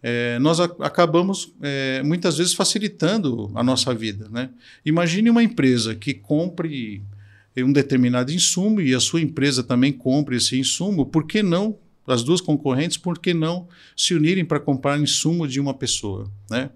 é, 0.03 0.39
nós 0.39 0.61
a, 0.61 0.65
acabamos 0.81 1.53
é, 1.63 2.03
muitas 2.03 2.39
vezes 2.39 2.55
facilitando 2.55 3.51
a 3.55 3.63
nossa 3.63 3.95
vida. 3.95 4.29
Né? 4.31 4.51
Imagine 4.85 5.31
uma 5.31 5.43
empresa 5.43 5.95
que 5.95 6.15
compre 6.15 7.03
um 7.59 7.73
determinado 7.73 8.33
insumo 8.33 8.81
e 8.81 8.95
a 8.95 9.01
sua 9.01 9.21
empresa 9.21 9.63
também 9.63 9.93
compre 9.93 10.37
esse 10.37 10.59
insumo, 10.59 11.05
por 11.05 11.27
que 11.27 11.43
não, 11.43 11.77
as 12.07 12.23
duas 12.23 12.41
concorrentes, 12.41 12.97
por 12.97 13.19
que 13.19 13.35
não 13.35 13.69
se 13.97 14.15
unirem 14.15 14.45
para 14.45 14.59
comprar 14.59 14.99
insumo 14.99 15.47
de 15.47 15.61
uma 15.61 15.75
pessoa? 15.75 16.31
Né? 16.51 16.71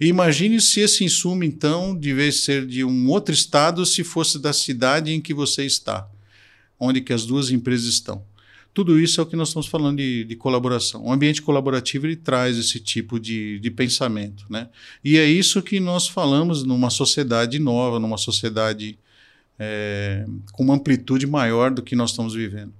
E 0.00 0.06
imagine 0.06 0.60
se 0.60 0.80
esse 0.80 1.04
insumo, 1.04 1.44
então, 1.44 1.94
devesse 1.94 2.38
ser 2.38 2.66
de 2.66 2.82
um 2.84 3.08
outro 3.08 3.34
estado, 3.34 3.84
se 3.84 4.02
fosse 4.02 4.38
da 4.38 4.52
cidade 4.52 5.12
em 5.12 5.20
que 5.20 5.34
você 5.34 5.64
está, 5.64 6.08
onde 6.78 7.00
que 7.00 7.12
as 7.12 7.24
duas 7.24 7.50
empresas 7.50 7.86
estão. 7.86 8.24
Tudo 8.74 8.98
isso 8.98 9.20
é 9.20 9.24
o 9.24 9.26
que 9.26 9.36
nós 9.36 9.48
estamos 9.48 9.66
falando 9.66 9.98
de, 9.98 10.24
de 10.24 10.34
colaboração. 10.34 11.04
O 11.04 11.12
ambiente 11.12 11.42
colaborativo 11.42 12.06
ele 12.06 12.16
traz 12.16 12.56
esse 12.56 12.80
tipo 12.80 13.20
de, 13.20 13.58
de 13.58 13.70
pensamento. 13.70 14.46
Né? 14.48 14.68
E 15.04 15.18
é 15.18 15.26
isso 15.26 15.60
que 15.60 15.78
nós 15.78 16.08
falamos 16.08 16.64
numa 16.64 16.88
sociedade 16.88 17.58
nova, 17.58 17.98
numa 17.98 18.16
sociedade 18.16 18.98
é, 19.58 20.24
com 20.52 20.64
uma 20.64 20.74
amplitude 20.74 21.26
maior 21.26 21.70
do 21.70 21.82
que 21.82 21.94
nós 21.94 22.10
estamos 22.10 22.34
vivendo. 22.34 22.72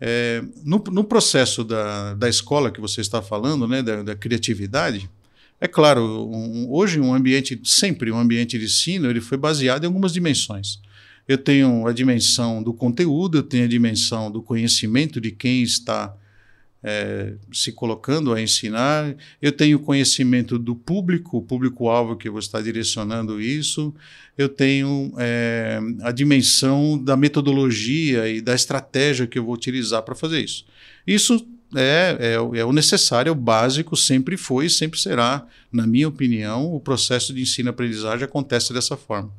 É, 0.00 0.42
no, 0.64 0.82
no, 0.90 1.04
processo 1.04 1.62
da, 1.62 2.14
da 2.14 2.28
escola 2.28 2.72
que 2.72 2.80
você 2.80 3.00
está 3.00 3.22
falando, 3.22 3.68
né, 3.68 3.80
da, 3.82 4.02
da 4.02 4.16
criatividade, 4.16 5.08
é 5.60 5.68
claro, 5.68 6.28
um, 6.28 6.66
hoje 6.68 6.98
um 6.98 7.14
ambiente, 7.14 7.60
sempre 7.64 8.10
um 8.10 8.18
ambiente 8.18 8.58
de 8.58 8.64
ensino, 8.64 9.08
ele 9.08 9.20
foi 9.20 9.38
baseado 9.38 9.84
em 9.84 9.86
algumas 9.86 10.12
dimensões. 10.12 10.80
Eu 11.26 11.38
tenho 11.38 11.86
a 11.86 11.92
dimensão 11.92 12.62
do 12.62 12.74
conteúdo, 12.74 13.38
eu 13.38 13.42
tenho 13.42 13.64
a 13.64 13.68
dimensão 13.68 14.30
do 14.30 14.42
conhecimento 14.42 15.20
de 15.20 15.30
quem 15.30 15.62
está 15.62 16.14
é, 16.82 17.34
se 17.52 17.72
colocando 17.72 18.32
a 18.32 18.40
ensinar, 18.40 19.14
eu 19.40 19.52
tenho 19.52 19.78
conhecimento 19.78 20.58
do 20.58 20.74
público, 20.74 21.38
o 21.38 21.42
público-alvo 21.42 22.16
que 22.16 22.26
eu 22.26 22.32
vou 22.32 22.40
estar 22.40 22.60
direcionando 22.60 23.40
isso, 23.40 23.94
eu 24.36 24.48
tenho 24.48 25.12
é, 25.16 25.78
a 26.02 26.10
dimensão 26.10 26.98
da 26.98 27.16
metodologia 27.16 28.28
e 28.28 28.40
da 28.40 28.54
estratégia 28.54 29.26
que 29.26 29.38
eu 29.38 29.44
vou 29.44 29.54
utilizar 29.54 30.02
para 30.02 30.14
fazer 30.14 30.40
isso. 30.40 30.64
Isso 31.06 31.46
é, 31.74 32.16
é, 32.18 32.32
é, 32.34 32.64
o 32.64 32.72
necessário, 32.72 33.30
é 33.30 33.32
o 33.32 33.36
básico, 33.36 33.96
sempre 33.96 34.36
foi 34.36 34.66
e 34.66 34.70
sempre 34.70 34.98
será, 34.98 35.46
na 35.72 35.86
minha 35.86 36.08
opinião, 36.08 36.74
o 36.74 36.80
processo 36.80 37.32
de 37.32 37.42
ensino-aprendizagem 37.42 38.24
acontece 38.24 38.72
dessa 38.72 38.96
forma. 38.96 39.32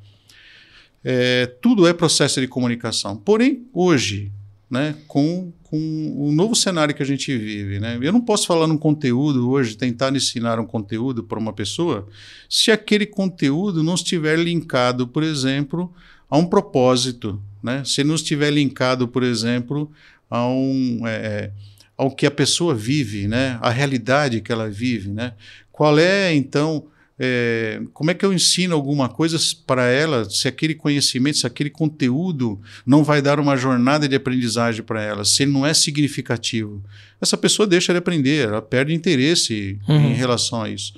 É, 1.04 1.46
tudo 1.62 1.88
é 1.88 1.94
processo 1.94 2.40
de 2.40 2.48
comunicação. 2.48 3.16
Porém, 3.16 3.66
hoje, 3.74 4.32
né, 4.70 4.96
com, 5.08 5.52
com 5.64 6.14
o 6.18 6.32
novo 6.32 6.56
cenário 6.56 6.96
que 6.96 7.04
a 7.04 7.06
gente 7.06 7.38
vive, 7.38 7.80
né, 7.80 7.98
eu 8.02 8.14
não 8.14 8.22
posso 8.22 8.48
falar 8.48 8.68
num 8.68 8.78
conteúdo 8.78 9.50
hoje, 9.50 9.76
tentar 9.76 10.16
ensinar 10.16 10.60
um 10.60 10.66
conteúdo 10.66 11.24
para 11.24 11.40
uma 11.40 11.54
pessoa, 11.54 12.08
se 12.50 12.72
aquele 12.72 13.06
conteúdo 13.06 13.84
não 13.84 13.96
estiver 13.96 14.38
linkado, 14.40 15.08
por 15.08 15.24
exemplo, 15.24 15.94
a 16.30 16.38
um 16.38 16.46
propósito, 16.46 17.42
né, 17.62 17.84
se 17.86 18.04
não 18.04 18.16
estiver 18.16 18.52
linkado, 18.52 19.08
por 19.08 19.24
exemplo, 19.24 19.92
a 20.30 20.48
um. 20.48 21.02
É, 21.06 21.52
ao 21.98 22.12
que 22.12 22.26
a 22.26 22.32
pessoa 22.32 22.74
vive, 22.74 23.28
né? 23.28 23.58
a 23.62 23.70
realidade 23.70 24.42
que 24.42 24.52
ela 24.52 24.70
vive. 24.70 25.10
Né? 25.10 25.34
Qual 25.72 25.98
é, 25.98 26.34
então, 26.34 26.86
é, 27.26 27.82
como 27.94 28.12
é 28.12 28.14
que 28.14 28.26
eu 28.26 28.34
ensino 28.34 28.76
alguma 28.76 29.08
coisa 29.08 29.38
para 29.66 29.86
ela, 29.86 30.30
se 30.30 30.46
aquele 30.46 30.76
conhecimento, 30.76 31.38
se 31.38 31.48
aquele 31.48 31.70
conteúdo 31.70 32.60
não 32.86 33.02
vai 33.02 33.22
dar 33.22 33.40
uma 33.40 33.56
jornada 33.56 34.10
de 34.10 34.16
aprendizagem 34.18 34.84
para 34.84 35.02
ela, 35.02 35.24
se 35.24 35.44
ele 35.44 35.54
não 35.54 35.66
é 35.66 35.74
significativo? 35.74 36.84
Essa 37.22 37.38
pessoa 37.38 37.66
deixa 37.66 37.94
de 37.94 38.00
aprender, 38.00 38.50
ela 38.50 38.62
perde 38.62 38.94
interesse 38.94 39.80
uhum. 39.88 40.12
em 40.12 40.14
relação 40.14 40.64
a 40.64 40.70
isso. 40.70 40.94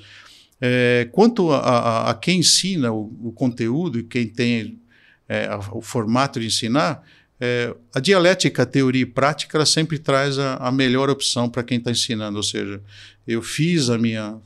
É, 0.60 1.08
quanto 1.12 1.52
a, 1.52 1.60
a, 1.60 2.10
a, 2.10 2.14
quem 2.16 2.40
ensina 2.40 2.92
o, 2.92 3.14
o 3.22 3.32
conteúdo 3.32 4.00
e 4.00 4.04
quem 4.04 4.26
tem 4.28 4.80
é, 5.30 5.48
o 5.72 5.82
formato 5.82 6.40
de 6.40 6.48
ensinar, 6.48 7.04
é, 7.40 7.72
a 7.94 8.00
dialética, 8.00 8.64
a 8.64 8.66
teoria 8.66 9.04
e 9.04 9.06
prática, 9.06 9.60
ela 9.60 9.66
sempre 9.66 10.00
traz 10.00 10.40
a, 10.40 10.56
a 10.56 10.72
melhor 10.72 11.08
opção 11.08 11.48
para 11.48 11.62
quem 11.62 11.78
está 11.78 11.92
ensinando. 11.92 12.38
Ou 12.38 12.44
seja, 12.44 12.82
eu 13.28 13.44
fiz 13.44 13.92
a 13.92 13.98
minha, 14.00 14.38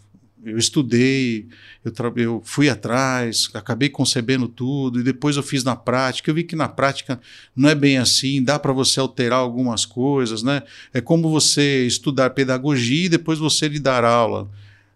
eu 0.43 0.57
estudei, 0.57 1.47
eu, 1.83 1.93
eu, 2.15 2.41
fui 2.45 2.69
atrás, 2.69 3.49
acabei 3.53 3.89
concebendo 3.89 4.47
tudo, 4.47 4.99
e 4.99 5.03
depois 5.03 5.35
eu 5.35 5.43
fiz 5.43 5.63
na 5.63 5.75
prática. 5.75 6.29
Eu 6.29 6.35
vi 6.35 6.43
que 6.43 6.55
na 6.55 6.67
prática 6.67 7.19
não 7.55 7.69
é 7.69 7.75
bem 7.75 7.97
assim, 7.97 8.41
dá 8.41 8.57
para 8.57 8.71
você 8.71 8.99
alterar 8.99 9.39
algumas 9.39 9.85
coisas, 9.85 10.41
né? 10.41 10.63
É 10.93 11.01
como 11.01 11.29
você 11.29 11.85
estudar 11.85 12.29
pedagogia 12.31 13.05
e 13.05 13.09
depois 13.09 13.39
você 13.39 13.67
lhe 13.67 13.79
dar 13.79 14.03
aula. 14.03 14.49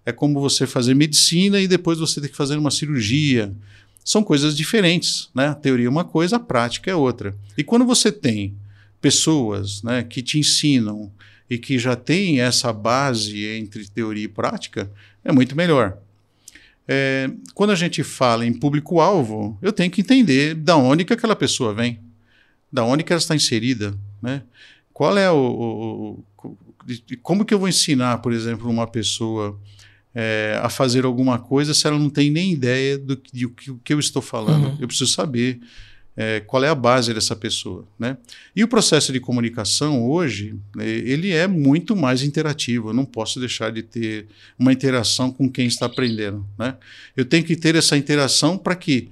É 0.06 0.12
como 0.12 0.40
você 0.40 0.66
fazer 0.68 0.94
medicina 0.94 1.60
e 1.60 1.68
depois 1.68 2.00
você 2.00 2.20
ter 2.22 2.30
que 2.30 2.38
fazer 2.38 2.58
uma 2.58 2.72
cirurgia. 2.72 3.54
São 4.04 4.24
coisas 4.24 4.56
diferentes, 4.56 5.30
né? 5.34 5.48
A 5.48 5.56
teoria 5.56 5.88
é 5.88 5.90
uma 5.90 6.04
coisa, 6.04 6.36
a 6.36 6.40
prática 6.40 6.92
é 6.92 6.96
outra. 6.96 7.36
E 7.58 7.64
quando 7.64 7.86
você 7.86 8.12
tem 8.12 8.54
pessoas 9.02 9.84
né, 9.84 10.04
que 10.04 10.22
te 10.22 10.40
ensinam 10.40 11.12
e 11.50 11.58
que 11.58 11.78
já 11.78 11.96
têm 11.96 12.42
essa 12.42 12.72
base 12.72 13.46
entre 13.46 13.88
teoria 13.88 14.26
e 14.26 14.28
prática, 14.28 14.92
é 15.24 15.32
muito 15.32 15.56
melhor. 15.56 15.98
É, 16.88 17.30
quando 17.54 17.72
a 17.72 17.76
gente 17.76 18.04
fala 18.04 18.46
em 18.46 18.54
público-alvo, 18.54 19.58
eu 19.62 19.72
tenho 19.72 19.90
que 19.90 20.02
entender 20.02 20.54
da 20.54 20.76
onde 20.76 21.06
que 21.06 21.14
aquela 21.14 21.36
pessoa 21.36 21.74
vem, 21.74 22.00
da 22.72 22.84
onde 22.84 23.04
que 23.04 23.14
ela 23.14 23.20
está 23.20 23.36
inserida, 23.36 23.98
né? 24.22 24.44
Qual 24.92 25.18
é 25.18 25.32
o, 25.32 25.36
o, 25.36 26.26
o 26.44 26.58
como 27.22 27.46
que 27.46 27.54
eu 27.54 27.60
vou 27.60 27.70
ensinar, 27.70 28.18
por 28.18 28.34
exemplo, 28.34 28.70
uma 28.70 28.86
pessoa 28.86 29.60
é, 30.14 30.60
a 30.62 30.70
fazer 30.70 31.06
alguma 31.06 31.40
coisa 31.40 31.74
se 31.74 31.88
ela 31.88 31.98
não 31.98 32.10
tem 32.10 32.30
nem 32.30 32.52
ideia 32.52 32.98
do 32.98 33.18
que, 33.18 33.46
do 33.46 33.80
que 33.84 33.94
eu 33.94 34.00
estou 34.00 34.22
falando? 34.22 34.68
Uhum. 34.68 34.78
Eu 34.80 34.88
preciso 34.88 35.12
saber 35.12 35.60
é, 36.16 36.40
qual 36.42 36.64
é 36.64 36.70
a 36.70 36.76
base 36.76 37.14
dessa 37.14 37.36
pessoa. 37.36 37.86
Né? 37.98 38.18
E 38.56 38.64
o 38.64 38.68
processo 38.68 39.12
de 39.12 39.20
comunicação 39.20 40.06
hoje, 40.06 40.56
né, 40.76 40.88
ele 40.88 41.32
é 41.32 41.48
muito 41.48 41.96
mais 41.96 42.24
interativo. 42.24 42.90
Eu 42.90 42.94
não 42.94 43.06
posso 43.06 43.40
deixar 43.40 43.72
de 43.72 43.82
ter 43.82 44.28
uma 44.58 44.72
interação 44.72 45.32
com 45.32 45.50
quem 45.50 45.68
está 45.68 45.88
aprendendo. 45.88 46.46
Né? 46.58 46.76
Eu 47.16 47.26
tenho 47.26 47.44
que 47.44 47.56
ter 47.56 47.76
essa 47.76 47.98
interação 47.98 48.58
para 48.58 48.76
que 48.76 49.10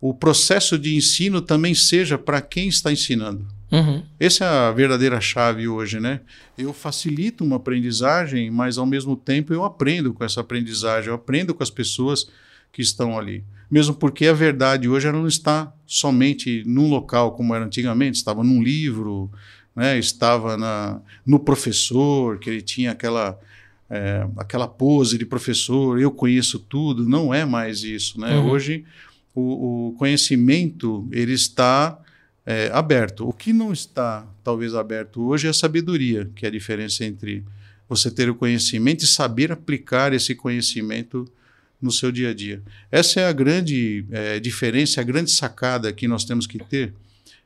o 0.00 0.14
processo 0.14 0.78
de 0.78 0.96
ensino 0.96 1.40
também 1.40 1.74
seja 1.74 2.16
para 2.16 2.40
quem 2.40 2.68
está 2.68 2.90
ensinando. 2.90 3.46
Uhum. 3.70 4.02
Essa 4.18 4.44
é 4.44 4.48
a 4.48 4.72
verdadeira 4.72 5.20
chave 5.20 5.68
hoje, 5.68 6.00
né? 6.00 6.20
Eu 6.58 6.72
facilito 6.72 7.44
uma 7.44 7.56
aprendizagem, 7.56 8.50
mas 8.50 8.78
ao 8.78 8.86
mesmo 8.86 9.14
tempo 9.14 9.52
eu 9.52 9.62
aprendo 9.62 10.12
com 10.12 10.24
essa 10.24 10.40
aprendizagem, 10.40 11.08
eu 11.08 11.14
aprendo 11.14 11.54
com 11.54 11.62
as 11.62 11.70
pessoas 11.70 12.28
que 12.72 12.82
estão 12.82 13.16
ali 13.16 13.44
mesmo 13.70 13.94
porque 13.94 14.26
a 14.26 14.32
verdade 14.32 14.88
hoje 14.88 15.06
ela 15.06 15.18
não 15.18 15.28
está 15.28 15.72
somente 15.86 16.62
num 16.66 16.88
local 16.88 17.32
como 17.32 17.54
era 17.54 17.64
antigamente, 17.64 18.16
estava 18.16 18.42
num 18.42 18.62
livro, 18.62 19.30
né, 19.74 19.98
estava 19.98 20.56
na, 20.56 21.00
no 21.24 21.38
professor, 21.38 22.38
que 22.38 22.50
ele 22.50 22.60
tinha 22.60 22.90
aquela, 22.90 23.38
é, 23.88 24.26
aquela 24.36 24.66
pose 24.66 25.16
de 25.16 25.24
professor, 25.24 26.00
eu 26.00 26.10
conheço 26.10 26.58
tudo, 26.58 27.08
não 27.08 27.32
é 27.32 27.44
mais 27.44 27.84
isso. 27.84 28.20
Né? 28.20 28.36
Uhum. 28.36 28.50
Hoje 28.50 28.84
o, 29.34 29.88
o, 29.88 29.92
conhecimento 29.92 31.08
ele 31.12 31.32
está 31.32 31.98
é, 32.44 32.70
aberto. 32.72 33.28
O 33.28 33.32
que 33.32 33.52
não 33.52 33.72
está 33.72 34.26
talvez 34.42 34.74
aberto 34.74 35.22
hoje 35.22 35.46
é 35.46 35.50
a 35.50 35.54
sabedoria, 35.54 36.28
que 36.34 36.44
é 36.44 36.48
a 36.48 36.52
diferença 36.52 37.04
entre 37.04 37.44
você 37.88 38.10
ter 38.10 38.28
o 38.28 38.34
conhecimento 38.34 39.04
e 39.04 39.06
saber 39.06 39.50
aplicar 39.50 40.12
esse 40.12 40.34
conhecimento 40.34 41.30
no 41.80 41.90
seu 41.90 42.12
dia 42.12 42.30
a 42.30 42.34
dia. 42.34 42.62
Essa 42.90 43.20
é 43.20 43.26
a 43.26 43.32
grande 43.32 44.04
é, 44.10 44.38
diferença, 44.40 45.00
a 45.00 45.04
grande 45.04 45.30
sacada 45.30 45.92
que 45.92 46.06
nós 46.06 46.24
temos 46.24 46.46
que 46.46 46.58
ter 46.58 46.92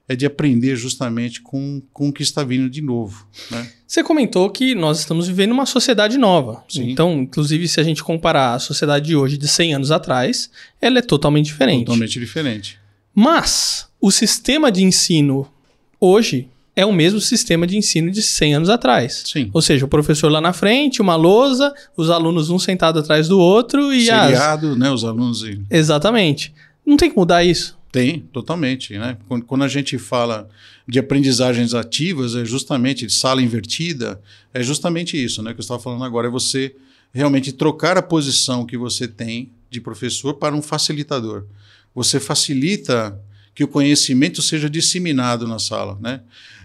é 0.06 0.14
de 0.14 0.26
aprender 0.26 0.76
justamente 0.76 1.40
com, 1.40 1.82
com 1.92 2.08
o 2.08 2.12
que 2.12 2.22
está 2.22 2.44
vindo 2.44 2.68
de 2.68 2.82
novo. 2.82 3.26
Né? 3.50 3.70
Você 3.86 4.02
comentou 4.02 4.50
que 4.50 4.74
nós 4.74 4.98
estamos 4.98 5.26
vivendo 5.26 5.52
uma 5.52 5.64
sociedade 5.64 6.18
nova. 6.18 6.62
Sim. 6.68 6.90
Então, 6.90 7.22
inclusive, 7.22 7.66
se 7.66 7.80
a 7.80 7.82
gente 7.82 8.04
comparar 8.04 8.54
a 8.54 8.58
sociedade 8.58 9.06
de 9.06 9.16
hoje 9.16 9.38
de 9.38 9.48
100 9.48 9.74
anos 9.74 9.90
atrás, 9.90 10.50
ela 10.80 10.98
é 10.98 11.02
totalmente 11.02 11.46
diferente. 11.46 11.86
Totalmente 11.86 12.20
diferente. 12.20 12.78
Mas 13.14 13.88
o 14.00 14.10
sistema 14.10 14.70
de 14.70 14.82
ensino 14.82 15.50
hoje 15.98 16.48
é 16.76 16.84
o 16.84 16.92
mesmo 16.92 17.20
sistema 17.20 17.66
de 17.66 17.76
ensino 17.76 18.10
de 18.10 18.22
100 18.22 18.54
anos 18.54 18.68
atrás. 18.68 19.22
Sim. 19.26 19.50
Ou 19.52 19.62
seja, 19.62 19.84
o 19.84 19.88
professor 19.88 20.30
lá 20.30 20.40
na 20.40 20.52
frente, 20.52 21.00
uma 21.00 21.14
lousa, 21.14 21.72
os 21.96 22.10
alunos 22.10 22.50
um 22.50 22.58
sentado 22.58 22.98
atrás 22.98 23.28
do 23.28 23.38
outro 23.38 23.92
e 23.92 24.06
Seriado, 24.06 24.70
as... 24.70 24.78
né, 24.78 24.90
os 24.90 25.04
alunos... 25.04 25.42
E... 25.42 25.60
Exatamente. 25.70 26.52
Não 26.84 26.96
tem 26.96 27.10
que 27.10 27.16
mudar 27.16 27.44
isso? 27.44 27.78
Tem, 27.92 28.20
totalmente. 28.32 28.98
Né? 28.98 29.16
Quando 29.46 29.62
a 29.62 29.68
gente 29.68 29.96
fala 29.98 30.48
de 30.86 30.98
aprendizagens 30.98 31.74
ativas, 31.74 32.34
é 32.34 32.44
justamente 32.44 33.06
de 33.06 33.12
sala 33.12 33.40
invertida, 33.40 34.20
é 34.52 34.62
justamente 34.62 35.22
isso 35.22 35.42
né, 35.42 35.52
que 35.54 35.60
eu 35.60 35.62
estava 35.62 35.80
falando 35.80 36.04
agora, 36.04 36.26
é 36.26 36.30
você 36.30 36.74
realmente 37.12 37.52
trocar 37.52 37.96
a 37.96 38.02
posição 38.02 38.66
que 38.66 38.76
você 38.76 39.06
tem 39.06 39.50
de 39.70 39.80
professor 39.80 40.34
para 40.34 40.54
um 40.56 40.60
facilitador. 40.60 41.44
Você 41.94 42.18
facilita 42.18 43.16
que 43.54 43.64
o 43.64 43.68
conhecimento 43.68 44.42
seja 44.42 44.68
disseminado 44.68 45.46
na 45.46 45.58
sala, 45.58 45.98
né? 46.00 46.20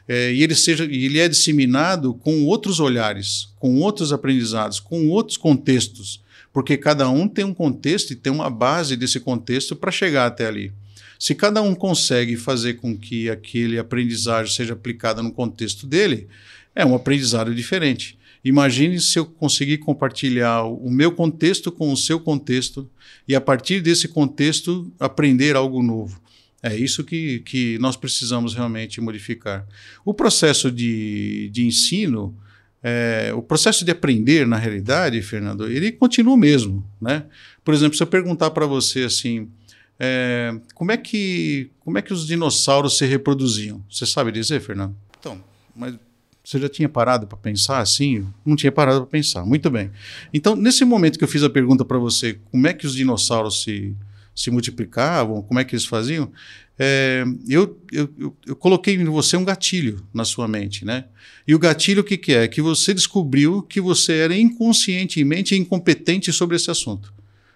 é, 0.10 0.34
e 0.34 0.42
ele 0.42 0.56
seja 0.56 0.86
ele 0.86 1.20
é 1.20 1.30
disseminado 1.30 2.16
com 2.16 2.44
outros 2.46 2.80
olhares, 2.80 3.54
com 3.60 3.80
outros 3.80 4.12
aprendizados, 4.12 4.80
com 4.80 5.08
outros 5.08 5.38
contextos, 5.38 6.20
porque 6.52 6.76
cada 6.76 7.08
um 7.08 7.28
tem 7.28 7.46
um 7.46 7.54
contexto 7.54 8.12
e 8.12 8.16
tem 8.16 8.34
uma 8.34 8.50
base 8.50 8.98
desse 8.98 9.20
contexto 9.20 9.76
para 9.76 9.92
chegar 9.92 10.26
até 10.26 10.48
ali. 10.48 10.74
Se 11.20 11.36
cada 11.36 11.62
um 11.62 11.76
consegue 11.76 12.36
fazer 12.36 12.76
com 12.76 12.98
que 12.98 13.30
aquele 13.30 13.78
aprendizagem 13.78 14.52
seja 14.52 14.74
aplicado 14.74 15.22
no 15.22 15.32
contexto 15.32 15.86
dele, 15.86 16.28
é 16.74 16.84
um 16.84 16.96
aprendizado 16.96 17.54
diferente. 17.54 18.18
Imagine 18.44 19.00
se 19.00 19.20
eu 19.20 19.26
conseguir 19.26 19.80
compartilhar 19.80 20.64
o 20.64 20.90
meu 20.90 21.12
contexto 21.12 21.72
com 21.72 21.92
o 21.92 21.98
seu 21.98 22.20
contexto 22.20 22.90
e, 23.28 23.36
a 23.36 23.42
partir 23.42 23.82
desse 23.82 24.08
contexto, 24.08 24.92
aprender 24.98 25.58
algo 25.58 25.84
novo. 25.84 26.20
É 26.62 26.76
isso 26.76 27.04
que, 27.04 27.40
que 27.40 27.78
nós 27.80 27.96
precisamos 27.96 28.54
realmente 28.54 29.00
modificar. 29.00 29.66
O 30.04 30.14
processo 30.14 30.72
de, 30.72 31.50
de 31.52 31.66
ensino, 31.66 32.38
é, 32.84 33.32
o 33.34 33.42
processo 33.42 33.86
de 33.86 33.92
aprender, 33.92 34.46
na 34.46 34.58
realidade, 34.58 35.22
Fernando, 35.22 35.70
ele 35.70 35.92
continua 35.92 36.34
o 36.34 36.38
mesmo. 36.38 36.86
Né? 37.02 37.26
Por 37.64 37.74
exemplo, 37.74 37.96
se 37.96 38.04
eu 38.04 38.08
perguntar 38.08 38.52
para 38.52 38.66
você 38.66 39.04
assim, 39.04 39.50
é, 39.98 40.54
como, 40.74 40.92
é 40.92 40.98
que, 40.98 41.72
como 41.80 41.98
é 41.98 42.02
que 42.02 42.14
os 42.14 42.28
dinossauros 42.28 42.98
se 42.98 43.06
reproduziam? 43.06 43.84
Você 43.90 44.06
sabe 44.06 44.32
dizer, 44.32 44.60
Fernando? 44.60 44.96
Então, 45.18 45.42
mas 45.76 45.96
você 46.44 46.60
já 46.60 46.68
tinha 46.68 46.90
parado 46.90 47.28
para 47.28 47.38
pensar 47.38 47.80
assim? 47.80 48.26
Não 48.46 48.56
tinha 48.56 48.72
parado 48.72 49.02
para 49.02 49.10
pensar. 49.12 49.46
Muito 49.46 49.70
bem. 49.70 49.92
Então, 50.34 50.56
nesse 50.56 50.84
momento 50.84 51.18
que 51.18 51.24
eu 51.24 51.28
fiz 51.28 51.44
a 51.44 51.50
pergunta 51.50 51.86
para 51.86 51.98
você, 51.98 52.40
como 52.52 52.66
é 52.66 52.74
que 52.74 52.88
os 52.88 52.96
dinossauros 52.96 53.64
se 53.64 53.96
se 54.40 54.50
multiplicavam, 54.50 55.42
como 55.42 55.60
é 55.60 55.66
que 55.66 55.76
eles 55.76 55.86
faziam, 55.86 56.32
é, 56.78 57.26
eu, 57.46 57.78
eu, 57.92 58.34
eu, 58.48 58.56
coloquei 58.56 58.96
em 58.96 59.04
você 59.04 59.36
um 59.36 59.44
gatilho 59.44 60.02
na 60.14 60.24
sua 60.24 60.48
mente, 60.48 60.86
né? 60.86 61.04
E 61.46 61.54
o 61.54 61.60
gatilho 61.60 62.00
o 62.00 62.04
que, 62.06 62.16
que 62.16 62.32
é? 62.32 62.48
Que 62.48 62.62
você 62.62 62.94
descobriu 62.94 63.62
que 63.62 63.82
você 63.82 64.14
era 64.14 64.34
inconscientemente 64.34 65.58
incompetente 65.58 66.32
sobre 66.32 66.56
esse 66.56 66.72
assunto. 66.72 67.14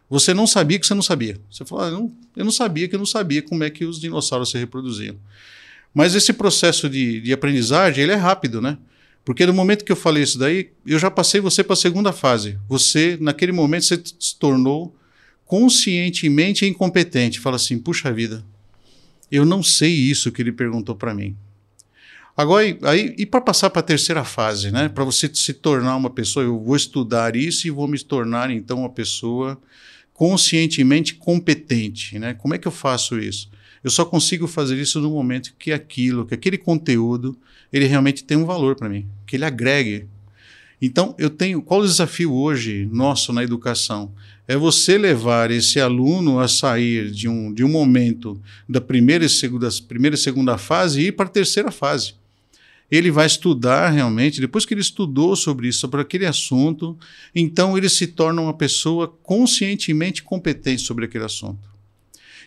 Você 0.10 0.34
não 0.34 0.46
sabia 0.46 0.78
que 0.78 0.86
você 0.86 0.93
não 0.93 1.02
sabia. 1.02 1.39
Você 1.50 1.63
falou, 1.63 1.86
ah, 1.86 1.88
eu, 1.88 1.93
não, 1.93 2.15
eu 2.36 2.43
não 2.43 2.52
sabia 2.52 2.86
que 2.89 2.96
eu 2.96 3.00
não 3.00 3.06
sabia 3.06 3.41
como 3.41 3.63
é 3.63 3.69
que 3.69 3.86
os 3.86 3.98
dinossauros 3.98 4.52
se 4.52 4.58
reproduziam. 4.58 5.15
Mas 5.93 6.15
esse 6.15 6.34
processo 6.34 6.89
de, 6.89 7.22
de 7.22 7.32
aprendizagem, 7.32 8.04
ele 8.04 8.12
é 8.12 8.17
rápido, 8.17 8.62
né? 8.62 8.78
Porque 9.24 9.46
no 9.46 9.54
momento 9.54 9.86
que 9.86 9.91
eu 9.91 9.96
falei 9.96 10.24
isso 10.24 10.38
daí, 10.38 10.72
eu 10.86 11.00
já 11.00 11.10
passei 11.10 11.39
você 11.39 11.63
para 11.63 11.74
a 11.74 11.78
segunda 11.78 12.12
fase. 12.12 12.60
Você, 12.67 13.17
naquele 13.22 13.54
momento, 13.54 13.86
você 13.86 14.04
se 14.19 14.38
tornou 14.38 14.93
conscientemente 15.45 16.65
incompetente. 16.65 17.39
Fala 17.39 17.56
assim: 17.56 17.77
puxa 17.77 18.12
vida, 18.12 18.43
eu 19.32 19.45
não 19.45 19.63
sei 19.63 19.91
isso 19.91 20.32
que 20.32 20.41
ele 20.41 20.51
perguntou 20.51 20.95
para 20.95 21.13
mim. 21.13 21.36
Agora, 22.36 22.65
aí, 22.84 23.13
e 23.17 23.25
para 23.25 23.41
passar 23.41 23.69
para 23.69 23.82
a 23.82 23.84
terceira 23.84 24.23
fase, 24.23 24.71
né? 24.71 24.89
Para 24.89 25.03
você 25.03 25.29
se 25.34 25.53
tornar 25.53 25.95
uma 25.95 26.10
pessoa, 26.10 26.43
eu 26.43 26.60
vou 26.60 26.75
estudar 26.75 27.36
isso 27.36 27.67
e 27.67 27.71
vou 27.71 27.88
me 27.88 27.99
tornar 27.99 28.49
então 28.49 28.79
uma 28.79 28.89
pessoa 28.89 29.60
conscientemente 30.13 31.15
competente, 31.15 32.17
né? 32.17 32.34
Como 32.34 32.56
é 32.56 32.58
que 32.58 32.67
eu 32.67 32.71
faço 32.71 33.19
isso? 33.19 33.49
Eu 33.84 33.91
só 33.91 34.06
consigo 34.06 34.47
fazer 34.47 34.79
isso 34.79 34.99
no 34.99 35.12
momento 35.12 35.53
que 35.60 35.71
aquilo, 35.71 36.25
que 36.25 36.34
aquele 36.34 36.58
conteúdo, 36.58 37.38
ele 37.71 37.86
realmente 37.86 38.23
tem 38.23 38.38
um 38.38 38.45
valor 38.45 38.75
para 38.75 38.89
mim, 38.89 39.08
que 39.27 39.36
ele 39.36 39.45
agregue. 39.45 40.08
Então, 40.82 41.13
eu 41.19 41.29
tenho, 41.29 41.62
qual 41.62 41.82
o 41.82 41.86
desafio 41.86 42.34
hoje 42.34 42.88
nosso 42.91 43.32
na 43.32 43.43
educação? 43.43 44.12
É 44.47 44.58
você 44.58 44.97
levar 44.97 45.51
esse 45.51 45.79
aluno 45.79 46.39
a 46.39 46.47
sair 46.47 47.10
de 47.12 47.29
um, 47.29 47.53
de 47.53 47.63
um 47.63 47.69
momento 47.69 48.39
da 48.67 48.82
primeira 48.82 49.23
e 49.25 49.29
segunda, 49.29 49.69
primeira 49.88 50.15
e 50.15 50.19
segunda 50.19 50.58
fase 50.58 51.01
e 51.01 51.08
ir 51.08 51.12
para 51.13 51.25
a 51.25 51.29
terceira 51.29 51.71
fase. 51.71 52.15
Ele 52.91 53.10
vai 53.10 53.25
estudar 53.25 53.89
realmente, 53.89 54.41
depois 54.41 54.65
que 54.65 54.73
ele 54.73 54.82
estudou 54.82 55.36
sobre 55.36 55.69
isso, 55.69 55.79
sobre 55.79 56.01
aquele 56.01 56.25
assunto, 56.25 56.97
então 57.34 57.77
ele 57.77 57.89
se 57.89 58.06
torna 58.06 58.41
uma 58.41 58.53
pessoa 58.53 59.08
conscientemente 59.08 60.21
competente 60.21 60.82
sobre 60.82 61.06
aquele 61.06 61.23
assunto. 61.23 61.71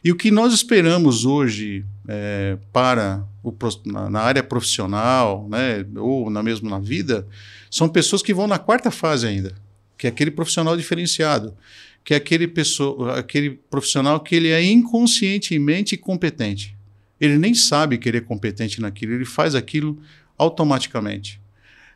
E 0.04 0.12
o 0.12 0.16
que 0.16 0.30
nós 0.30 0.52
esperamos 0.52 1.24
hoje 1.24 1.84
é, 2.06 2.58
para 2.72 3.24
o, 3.42 3.52
na, 3.86 4.10
na, 4.10 4.20
área 4.20 4.42
profissional, 4.42 5.48
né, 5.48 5.84
ou 5.96 6.30
na 6.30 6.42
mesmo 6.42 6.68
na 6.68 6.78
vida, 6.78 7.26
são 7.70 7.88
pessoas 7.88 8.22
que 8.22 8.34
vão 8.34 8.46
na 8.46 8.58
quarta 8.58 8.90
fase 8.90 9.26
ainda 9.26 9.65
que 9.96 10.06
é 10.06 10.10
aquele 10.10 10.30
profissional 10.30 10.76
diferenciado, 10.76 11.56
que 12.04 12.14
é 12.14 12.16
aquele, 12.16 12.46
pessoa, 12.46 13.18
aquele 13.18 13.50
profissional 13.50 14.20
que 14.20 14.34
ele 14.34 14.48
é 14.48 14.62
inconscientemente 14.62 15.96
competente. 15.96 16.76
Ele 17.20 17.38
nem 17.38 17.54
sabe 17.54 17.98
que 17.98 18.08
ele 18.08 18.18
é 18.18 18.20
competente 18.20 18.80
naquilo, 18.80 19.14
ele 19.14 19.24
faz 19.24 19.54
aquilo 19.54 19.98
automaticamente. 20.38 21.40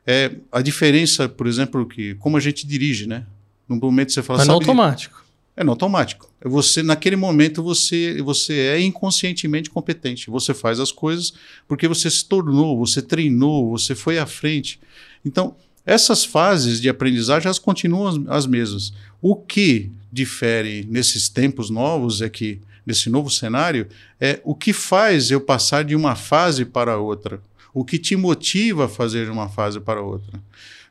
É, 0.07 0.33
a 0.51 0.63
diferença, 0.63 1.29
por 1.29 1.47
exemplo, 1.47 1.87
que 1.87 2.15
como 2.15 2.37
a 2.37 2.41
gente 2.41 2.67
dirige, 2.67 3.07
né? 3.07 3.27
No 3.69 3.77
momento 3.77 4.13
você 4.13 4.23
fala... 4.23 4.39
Mas 4.39 4.49
no 4.49 4.55
automático. 4.55 5.25
É 5.57 5.63
no 5.63 5.73
automático. 5.73 6.33
É 6.41 6.49
você 6.49 6.83
naquele 6.83 7.17
momento 7.17 7.63
você 7.63 8.23
você 8.23 8.55
é 8.55 8.81
inconscientemente 8.81 9.69
competente. 9.69 10.31
Você 10.31 10.55
faz 10.55 10.81
as 10.81 10.91
coisas 10.91 11.35
porque 11.69 11.87
você 11.87 12.11
se 12.11 12.25
tornou, 12.25 12.79
você 12.79 13.03
treinou, 13.03 13.71
você 13.71 13.95
foi 13.95 14.19
à 14.19 14.27
frente. 14.27 14.81
Então 15.25 15.55
essas 15.85 16.25
fases 16.25 16.81
de 16.81 16.89
aprendizagem 16.89 17.47
elas 17.47 17.59
continuam 17.59 18.07
as, 18.07 18.17
as 18.29 18.47
mesmas. 18.47 18.93
O 19.21 19.37
que 19.37 19.91
difere 20.13 20.87
nesses 20.89 21.29
tempos 21.29 21.71
novos 21.71 22.21
é 22.21 22.29
que 22.29 22.61
nesse 22.85 23.09
novo 23.09 23.31
cenário 23.31 23.87
é 24.21 24.41
o 24.45 24.55
que 24.55 24.73
faz 24.73 25.31
eu 25.31 25.41
passar 25.41 25.85
de 25.85 25.95
uma 25.95 26.15
fase 26.15 26.65
para 26.65 26.99
outra. 26.99 27.41
O 27.73 27.85
que 27.85 27.99
te 27.99 28.17
motiva 28.17 28.87
a 28.87 28.89
fazer 28.89 29.27
de 29.27 29.31
uma 29.31 29.49
fase 29.49 29.79
para 29.79 30.03
outra. 30.03 30.43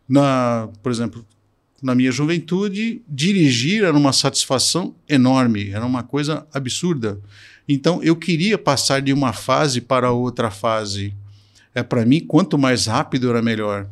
Na, 0.08 0.70
por 0.82 0.92
exemplo, 0.92 1.26
na 1.82 1.94
minha 1.94 2.12
juventude, 2.12 3.02
dirigir 3.08 3.84
era 3.84 3.96
uma 3.96 4.14
satisfação 4.14 4.96
enorme, 5.08 5.70
era 5.70 5.86
uma 5.86 6.04
coisa 6.04 6.46
absurda. 6.54 7.20
Então 7.68 8.02
eu 8.02 8.16
queria 8.16 8.58
passar 8.58 9.02
de 9.02 9.14
uma 9.14 9.34
fase 9.34 9.82
para 9.82 10.12
outra 10.12 10.50
fase. 10.50 11.14
É 11.74 11.84
para 11.84 12.06
mim, 12.06 12.20
quanto 12.20 12.58
mais 12.58 12.88
rápido 12.88 13.30
era 13.30 13.42
melhor. 13.42 13.88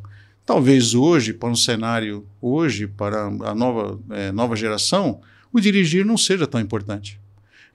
Talvez 0.48 0.96
hoje, 0.96 1.34
para 1.34 1.50
um 1.50 1.56
cenário 1.56 2.26
hoje, 2.42 2.88
para 2.88 3.26
a 3.26 3.54
nova, 3.54 4.00
é, 4.12 4.32
nova 4.32 4.56
geração, 4.56 5.20
o 5.52 5.60
dirigir 5.60 6.06
não 6.06 6.16
seja 6.16 6.48
tão 6.48 6.62
importante. 6.62 7.20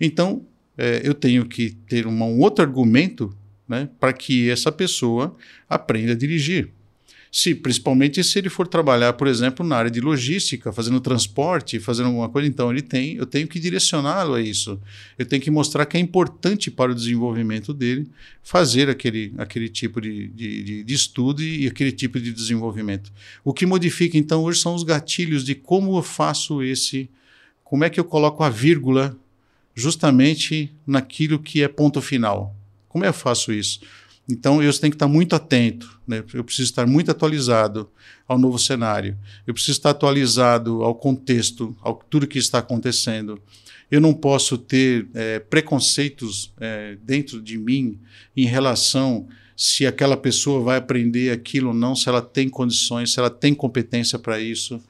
Então, 0.01 0.47
é, 0.79 1.03
eu 1.05 1.13
tenho 1.13 1.45
que 1.45 1.73
ter 1.87 2.07
uma, 2.07 2.25
um 2.25 2.41
outro 2.41 2.65
argumento 2.65 3.37
né, 3.69 3.91
para 4.01 4.15
que 4.15 4.49
essa 4.49 4.73
pessoa 4.73 5.37
aprenda 5.69 6.13
a 6.13 6.17
dirigir. 6.17 6.71
Se, 7.35 7.55
principalmente 7.55 8.23
se 8.23 8.39
ele 8.39 8.51
for 8.51 8.69
trabalhar, 8.69 9.15
por 9.15 9.27
exemplo, 9.27 9.65
na 9.67 9.75
área 9.75 9.91
de 9.91 10.03
logística, 10.03 10.71
fazendo 10.71 11.01
transporte, 11.01 11.81
fazendo 11.81 12.09
alguma 12.09 12.29
coisa, 12.29 12.47
então 12.47 12.71
ele 12.71 12.83
tem, 12.83 13.15
eu 13.15 13.25
tenho 13.25 13.49
que 13.49 13.59
direcioná-lo 13.59 14.35
a 14.35 14.43
isso. 14.43 14.79
Eu 15.19 15.25
tenho 15.25 15.41
que 15.41 15.51
mostrar 15.51 15.87
que 15.87 15.97
é 15.97 16.01
importante 16.01 16.71
para 16.71 16.93
o 16.93 16.95
desenvolvimento 16.95 17.73
dele 17.73 18.07
fazer 18.43 18.91
aquele, 18.91 19.33
aquele 19.39 19.71
tipo 19.71 19.99
de, 19.99 20.29
de, 20.29 20.85
de, 20.85 20.95
estudo 20.95 21.43
e 21.43 21.67
aquele 21.67 21.91
tipo 21.91 22.21
de 22.21 22.31
desenvolvimento. 22.35 23.11
O 23.43 23.55
que 23.55 23.65
modifica, 23.65 24.19
então, 24.19 24.43
hoje 24.43 24.61
são 24.61 24.75
os 24.75 24.83
gatilhos 24.83 25.43
de 25.43 25.55
como 25.55 25.97
eu 25.97 26.03
faço 26.03 26.63
esse, 26.63 27.09
como 27.65 27.83
é 27.83 27.89
que 27.89 27.99
eu 27.99 28.05
coloco 28.05 28.43
a 28.43 28.51
vírgula 28.51 29.17
justamente 29.75 30.71
naquilo 30.87 31.39
que 31.39 31.63
é 31.63 31.69
ponto 31.69 32.03
final. 32.03 32.55
Como 32.91 33.07
eu 33.07 33.13
faço 33.15 33.55
isso? 33.55 33.81
Então, 34.29 34.63
eu 34.63 34.73
tenho 34.73 34.91
que 34.91 34.97
estar 34.97 35.09
muito 35.09 35.35
atento, 35.35 36.01
né? 36.07 36.23
eu 36.33 36.45
preciso 36.45 36.71
estar 36.71 36.87
muito 36.87 37.11
atualizado 37.11 37.91
ao 38.27 38.39
novo 38.39 38.59
cenário, 38.59 39.19
eu 39.47 39.53
preciso 39.53 39.79
estar 39.79 39.91
atualizado 39.91 40.83
ao 40.85 40.95
contexto, 40.95 41.77
ao 41.83 41.95
tudo 42.09 42.27
que 42.27 42.39
está 42.39 42.59
acontecendo. 42.59 43.41
Eu 43.91 44.01
não 44.01 44.15
posso 44.15 44.57
ter 44.57 45.09
é, 45.13 45.39
preconceitos 45.39 46.53
é, 46.59 46.97
dentro 47.03 47.43
de 47.43 47.59
mim 47.59 47.99
em 48.35 48.47
relação 48.47 49.29
se 49.57 49.87
aquela 49.87 50.17
pessoa 50.17 50.63
vai 50.63 50.79
aprender 50.79 51.31
aquilo 51.31 51.69
ou 51.69 51.75
não, 51.75 51.95
se 51.95 52.09
ela 52.09 52.23
tem 52.23 52.49
condições, 52.49 53.13
se 53.13 53.19
ela 53.19 53.29
tem 53.29 53.53
competência 53.55 54.19
para 54.19 54.41
isso. 54.41 54.81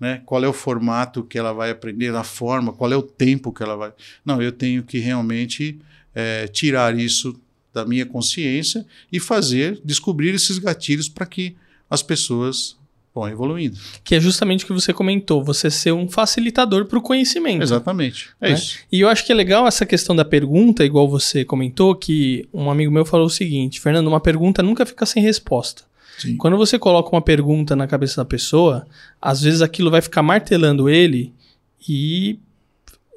Né? 0.00 0.22
Qual 0.24 0.42
é 0.42 0.48
o 0.48 0.52
formato 0.52 1.22
que 1.22 1.38
ela 1.38 1.52
vai 1.52 1.70
aprender, 1.70 2.14
a 2.14 2.24
forma, 2.24 2.72
qual 2.72 2.92
é 2.92 2.96
o 2.96 3.02
tempo 3.02 3.52
que 3.52 3.62
ela 3.62 3.76
vai. 3.76 3.92
Não, 4.24 4.40
eu 4.40 4.52
tenho 4.52 4.82
que 4.82 4.98
realmente 4.98 5.78
é, 6.14 6.46
tirar 6.48 6.98
isso 6.98 7.38
da 7.78 7.84
minha 7.84 8.04
consciência 8.04 8.84
e 9.12 9.20
fazer, 9.20 9.80
descobrir 9.84 10.34
esses 10.34 10.58
gatilhos 10.58 11.08
para 11.08 11.24
que 11.24 11.54
as 11.88 12.02
pessoas 12.02 12.76
vão 13.14 13.28
evoluindo. 13.28 13.78
Que 14.02 14.16
é 14.16 14.20
justamente 14.20 14.64
o 14.64 14.66
que 14.66 14.72
você 14.72 14.92
comentou, 14.92 15.44
você 15.44 15.70
ser 15.70 15.92
um 15.92 16.08
facilitador 16.08 16.86
para 16.86 16.98
o 16.98 17.02
conhecimento. 17.02 17.62
Exatamente, 17.62 18.30
é 18.40 18.48
né? 18.48 18.54
isso. 18.54 18.78
E 18.90 19.00
eu 19.00 19.08
acho 19.08 19.24
que 19.24 19.30
é 19.30 19.34
legal 19.34 19.66
essa 19.66 19.86
questão 19.86 20.14
da 20.14 20.24
pergunta, 20.24 20.84
igual 20.84 21.08
você 21.08 21.44
comentou, 21.44 21.94
que 21.94 22.48
um 22.52 22.70
amigo 22.70 22.92
meu 22.92 23.04
falou 23.04 23.26
o 23.26 23.30
seguinte, 23.30 23.80
Fernando, 23.80 24.08
uma 24.08 24.20
pergunta 24.20 24.62
nunca 24.62 24.84
fica 24.84 25.06
sem 25.06 25.22
resposta. 25.22 25.84
Sim. 26.18 26.36
Quando 26.36 26.56
você 26.56 26.78
coloca 26.78 27.14
uma 27.14 27.22
pergunta 27.22 27.76
na 27.76 27.86
cabeça 27.86 28.16
da 28.16 28.24
pessoa, 28.24 28.86
às 29.22 29.40
vezes 29.42 29.62
aquilo 29.62 29.90
vai 29.90 30.02
ficar 30.02 30.22
martelando 30.22 30.88
ele 30.88 31.32
e 31.88 32.40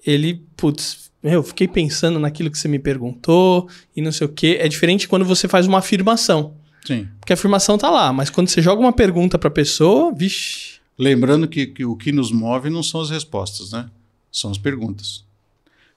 ele, 0.05 0.43
putz, 0.55 1.10
eu 1.23 1.43
fiquei 1.43 1.67
pensando 1.67 2.19
naquilo 2.19 2.49
que 2.49 2.57
você 2.57 2.67
me 2.67 2.79
perguntou 2.79 3.69
e 3.95 4.01
não 4.01 4.11
sei 4.11 4.25
o 4.25 4.29
quê. 4.29 4.57
É 4.59 4.67
diferente 4.67 5.07
quando 5.07 5.25
você 5.25 5.47
faz 5.47 5.67
uma 5.67 5.77
afirmação. 5.79 6.55
Sim. 6.85 7.07
Porque 7.19 7.31
a 7.31 7.35
afirmação 7.35 7.77
tá 7.77 7.89
lá, 7.89 8.11
mas 8.11 8.29
quando 8.29 8.47
você 8.47 8.61
joga 8.61 8.81
uma 8.81 8.93
pergunta 8.93 9.37
para 9.37 9.47
a 9.47 9.51
pessoa, 9.51 10.11
vixe. 10.13 10.79
Lembrando 10.97 11.47
que, 11.47 11.67
que, 11.67 11.85
o 11.85 11.95
que 11.95 12.11
nos 12.11 12.31
move 12.31 12.69
não 12.69 12.83
são 12.83 13.01
as 13.01 13.09
respostas, 13.09 13.71
né? 13.71 13.89
São 14.31 14.51
as 14.51 14.57
perguntas. 14.57 15.23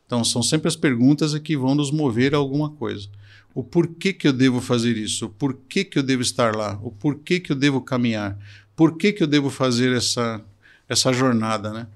Então, 0.06 0.22
são 0.22 0.42
sempre 0.42 0.68
as 0.68 0.76
perguntas 0.76 1.36
que 1.38 1.56
vão 1.56 1.74
nos 1.74 1.90
mover 1.90 2.34
a 2.34 2.38
alguma 2.38 2.70
coisa. 2.70 3.08
O 3.54 3.62
porquê 3.62 4.12
que 4.12 4.26
eu 4.28 4.32
devo 4.32 4.60
fazer 4.60 4.96
isso? 4.96 5.26
O 5.26 5.28
porquê 5.28 5.84
que 5.84 5.98
eu 5.98 6.02
devo 6.02 6.22
estar 6.22 6.54
lá? 6.54 6.78
O 6.82 6.90
porquê 6.90 7.40
que 7.40 7.52
eu 7.52 7.56
devo 7.56 7.80
caminhar? 7.80 8.38
Por 8.76 8.96
que, 8.96 9.12
que 9.12 9.22
eu 9.22 9.26
devo 9.26 9.48
fazer 9.48 9.96
essa, 9.96 10.42
essa 10.88 11.12
jornada, 11.12 11.72
né? 11.72 11.86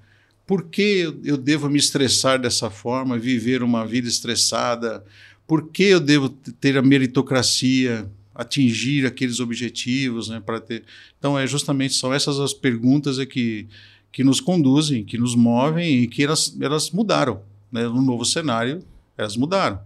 Por 0.48 0.70
que 0.70 1.14
eu 1.24 1.36
devo 1.36 1.68
me 1.68 1.78
estressar 1.78 2.40
dessa 2.40 2.70
forma, 2.70 3.18
viver 3.18 3.62
uma 3.62 3.86
vida 3.86 4.08
estressada? 4.08 5.04
Por 5.46 5.68
que 5.68 5.82
eu 5.82 6.00
devo 6.00 6.30
ter 6.30 6.78
a 6.78 6.80
meritocracia, 6.80 8.10
atingir 8.34 9.04
aqueles 9.04 9.40
objetivos, 9.40 10.30
né, 10.30 10.40
para 10.40 10.58
ter? 10.58 10.84
Então 11.18 11.38
é 11.38 11.46
justamente 11.46 11.92
são 11.92 12.14
essas 12.14 12.40
as 12.40 12.54
perguntas 12.54 13.18
é 13.18 13.26
que 13.26 13.68
que 14.10 14.24
nos 14.24 14.40
conduzem, 14.40 15.04
que 15.04 15.18
nos 15.18 15.34
movem 15.34 16.04
e 16.04 16.06
que 16.06 16.24
elas 16.24 16.56
elas 16.58 16.90
mudaram, 16.92 17.42
né? 17.70 17.82
No 17.82 18.00
novo 18.00 18.24
cenário, 18.24 18.82
elas 19.18 19.36
mudaram. 19.36 19.78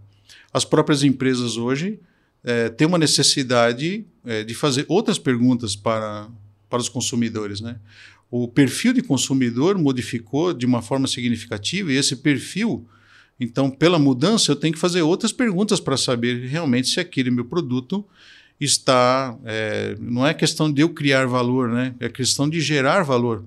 As 0.54 0.64
próprias 0.64 1.02
empresas 1.02 1.56
hoje 1.56 1.98
é, 2.44 2.68
têm 2.68 2.86
uma 2.86 2.98
necessidade 2.98 4.06
é, 4.24 4.44
de 4.44 4.54
fazer 4.54 4.86
outras 4.88 5.18
perguntas 5.18 5.74
para 5.74 6.28
para 6.70 6.80
os 6.80 6.88
consumidores, 6.88 7.60
né? 7.60 7.80
O 8.34 8.48
perfil 8.48 8.94
de 8.94 9.02
consumidor 9.02 9.76
modificou 9.76 10.54
de 10.54 10.64
uma 10.64 10.80
forma 10.80 11.06
significativa 11.06 11.92
e 11.92 11.96
esse 11.96 12.16
perfil, 12.16 12.88
então, 13.38 13.70
pela 13.70 13.98
mudança, 13.98 14.50
eu 14.50 14.56
tenho 14.56 14.72
que 14.72 14.80
fazer 14.80 15.02
outras 15.02 15.32
perguntas 15.32 15.78
para 15.78 15.98
saber 15.98 16.46
realmente 16.46 16.88
se 16.88 16.98
aquele 16.98 17.30
meu 17.30 17.44
produto 17.44 18.02
está. 18.58 19.36
É, 19.44 19.96
não 20.00 20.26
é 20.26 20.32
questão 20.32 20.72
de 20.72 20.80
eu 20.80 20.88
criar 20.88 21.26
valor, 21.26 21.68
né? 21.68 21.94
é 22.00 22.08
questão 22.08 22.48
de 22.48 22.58
gerar 22.58 23.02
valor. 23.02 23.44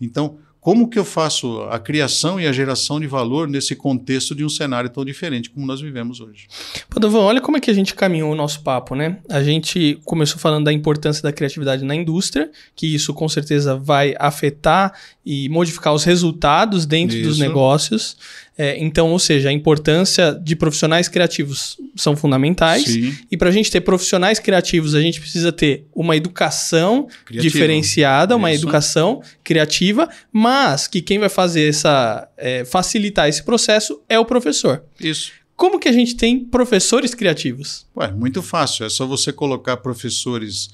Então, 0.00 0.38
como 0.60 0.88
que 0.88 0.98
eu 0.98 1.04
faço 1.04 1.62
a 1.70 1.78
criação 1.78 2.40
e 2.40 2.46
a 2.46 2.52
geração 2.52 3.00
de 3.00 3.06
valor 3.06 3.48
nesse 3.48 3.76
contexto 3.76 4.34
de 4.34 4.44
um 4.44 4.48
cenário 4.48 4.90
tão 4.90 5.04
diferente 5.04 5.50
como 5.50 5.66
nós 5.66 5.80
vivemos 5.80 6.20
hoje? 6.20 6.46
Padovão, 6.90 7.22
olha 7.22 7.40
como 7.40 7.56
é 7.56 7.60
que 7.60 7.70
a 7.70 7.74
gente 7.74 7.94
caminhou 7.94 8.32
o 8.32 8.34
nosso 8.34 8.62
papo, 8.62 8.94
né? 8.94 9.18
A 9.30 9.42
gente 9.42 9.98
começou 10.04 10.38
falando 10.38 10.64
da 10.64 10.72
importância 10.72 11.22
da 11.22 11.32
criatividade 11.32 11.84
na 11.84 11.94
indústria, 11.94 12.50
que 12.74 12.92
isso 12.92 13.14
com 13.14 13.28
certeza 13.28 13.76
vai 13.76 14.14
afetar 14.18 14.92
e 15.24 15.48
modificar 15.48 15.94
os 15.94 16.04
resultados 16.04 16.86
dentro 16.86 17.16
isso. 17.16 17.28
dos 17.28 17.38
negócios. 17.38 18.16
É, 18.60 18.76
então, 18.82 19.12
ou 19.12 19.20
seja, 19.20 19.50
a 19.50 19.52
importância 19.52 20.32
de 20.42 20.56
profissionais 20.56 21.06
criativos 21.06 21.76
são 21.94 22.16
fundamentais. 22.16 22.86
Sim. 22.86 23.16
E 23.30 23.36
para 23.36 23.50
a 23.50 23.52
gente 23.52 23.70
ter 23.70 23.80
profissionais 23.82 24.40
criativos, 24.40 24.96
a 24.96 25.00
gente 25.00 25.20
precisa 25.20 25.52
ter 25.52 25.86
uma 25.94 26.16
educação 26.16 27.06
Criativa. 27.24 27.40
diferenciada, 27.40 28.34
uma 28.34 28.50
Isso. 28.50 28.62
educação 28.62 29.22
criativa, 29.44 30.08
mas 30.32 30.88
que 30.88 31.00
quem 31.00 31.20
vai 31.20 31.28
fazer 31.28 31.68
essa. 31.68 32.28
É, 32.36 32.64
facilitar 32.64 33.28
esse 33.28 33.44
processo 33.44 34.02
é 34.08 34.18
o 34.18 34.24
professor. 34.24 34.82
Isso. 34.98 35.30
Como 35.54 35.78
que 35.78 35.88
a 35.88 35.92
gente 35.92 36.16
tem 36.16 36.44
professores 36.44 37.14
criativos? 37.14 37.86
Ué, 37.96 38.10
muito 38.10 38.42
fácil. 38.42 38.86
É 38.86 38.88
só 38.88 39.06
você 39.06 39.32
colocar 39.32 39.76
professores 39.76 40.70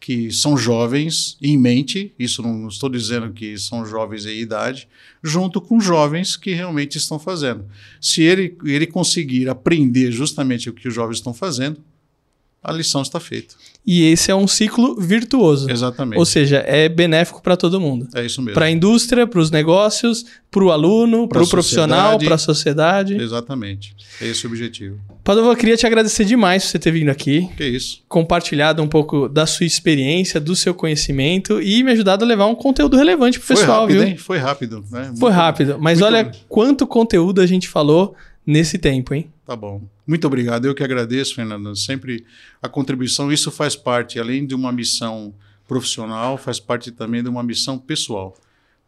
que 0.00 0.30
são 0.30 0.56
jovens 0.56 1.36
em 1.40 1.56
mente, 1.56 2.12
isso 2.18 2.42
não 2.42 2.68
estou 2.68 2.88
dizendo 2.88 3.32
que 3.32 3.56
são 3.58 3.86
jovens 3.86 4.26
em 4.26 4.38
idade, 4.38 4.88
junto 5.22 5.60
com 5.60 5.80
jovens 5.80 6.36
que 6.36 6.52
realmente 6.52 6.98
estão 6.98 7.18
fazendo. 7.18 7.64
Se 8.00 8.22
ele, 8.22 8.56
ele 8.64 8.86
conseguir 8.86 9.48
aprender 9.48 10.12
justamente 10.12 10.68
o 10.68 10.74
que 10.74 10.88
os 10.88 10.94
jovens 10.94 11.16
estão 11.16 11.32
fazendo, 11.32 11.82
a 12.64 12.72
lição 12.72 13.02
está 13.02 13.20
feita. 13.20 13.54
E 13.86 14.02
esse 14.10 14.30
é 14.30 14.34
um 14.34 14.48
ciclo 14.48 14.98
virtuoso. 14.98 15.70
Exatamente. 15.70 16.18
Ou 16.18 16.24
seja, 16.24 16.64
é 16.66 16.88
benéfico 16.88 17.42
para 17.42 17.54
todo 17.54 17.78
mundo. 17.78 18.08
é 18.14 18.24
isso 18.24 18.40
mesmo. 18.40 18.54
Para 18.54 18.64
a 18.64 18.70
indústria, 18.70 19.26
para 19.26 19.38
os 19.38 19.50
negócios, 19.50 20.24
para 20.50 20.64
o 20.64 20.70
aluno, 20.72 21.28
para 21.28 21.42
o 21.42 21.46
profissional, 21.46 22.18
para 22.18 22.36
a 22.36 22.38
sociedade. 22.38 23.14
Exatamente. 23.20 23.94
É 24.22 24.28
esse 24.28 24.46
o 24.46 24.48
objetivo. 24.48 24.98
Padova, 25.22 25.50
eu 25.50 25.56
queria 25.56 25.76
te 25.76 25.86
agradecer 25.86 26.24
demais 26.24 26.64
por 26.64 26.70
você 26.70 26.78
ter 26.78 26.92
vindo 26.92 27.10
aqui, 27.10 27.46
Que 27.58 27.64
isso. 27.66 28.02
compartilhado 28.08 28.82
um 28.82 28.88
pouco 28.88 29.28
da 29.28 29.44
sua 29.46 29.66
experiência, 29.66 30.40
do 30.40 30.56
seu 30.56 30.72
conhecimento 30.72 31.60
e 31.60 31.82
me 31.82 31.92
ajudado 31.92 32.24
a 32.24 32.26
levar 32.26 32.46
um 32.46 32.54
conteúdo 32.54 32.96
relevante 32.96 33.38
pro 33.38 33.46
Foi 33.48 33.56
pessoal, 33.56 33.82
rápido, 33.82 33.98
viu? 33.98 34.08
hein? 34.08 34.16
Foi 34.16 34.38
rápido. 34.38 34.84
Né? 34.90 35.12
Foi 35.20 35.30
rápido. 35.30 35.76
Mas 35.78 36.00
olha 36.00 36.24
bem. 36.24 36.32
quanto 36.48 36.86
conteúdo 36.86 37.42
a 37.42 37.46
gente 37.46 37.68
falou 37.68 38.14
nesse 38.46 38.78
tempo, 38.78 39.14
hein? 39.14 39.32
Tá 39.44 39.54
bom. 39.54 39.82
Muito 40.06 40.26
obrigado. 40.26 40.64
Eu 40.64 40.74
que 40.74 40.82
agradeço, 40.82 41.34
Fernando. 41.34 41.74
Sempre 41.76 42.24
a 42.62 42.68
contribuição, 42.68 43.32
isso 43.32 43.50
faz 43.50 43.76
parte, 43.76 44.18
além 44.18 44.46
de 44.46 44.54
uma 44.54 44.72
missão 44.72 45.34
profissional, 45.66 46.36
faz 46.36 46.60
parte 46.60 46.90
também 46.90 47.22
de 47.22 47.28
uma 47.28 47.42
missão 47.42 47.78
pessoal. 47.78 48.36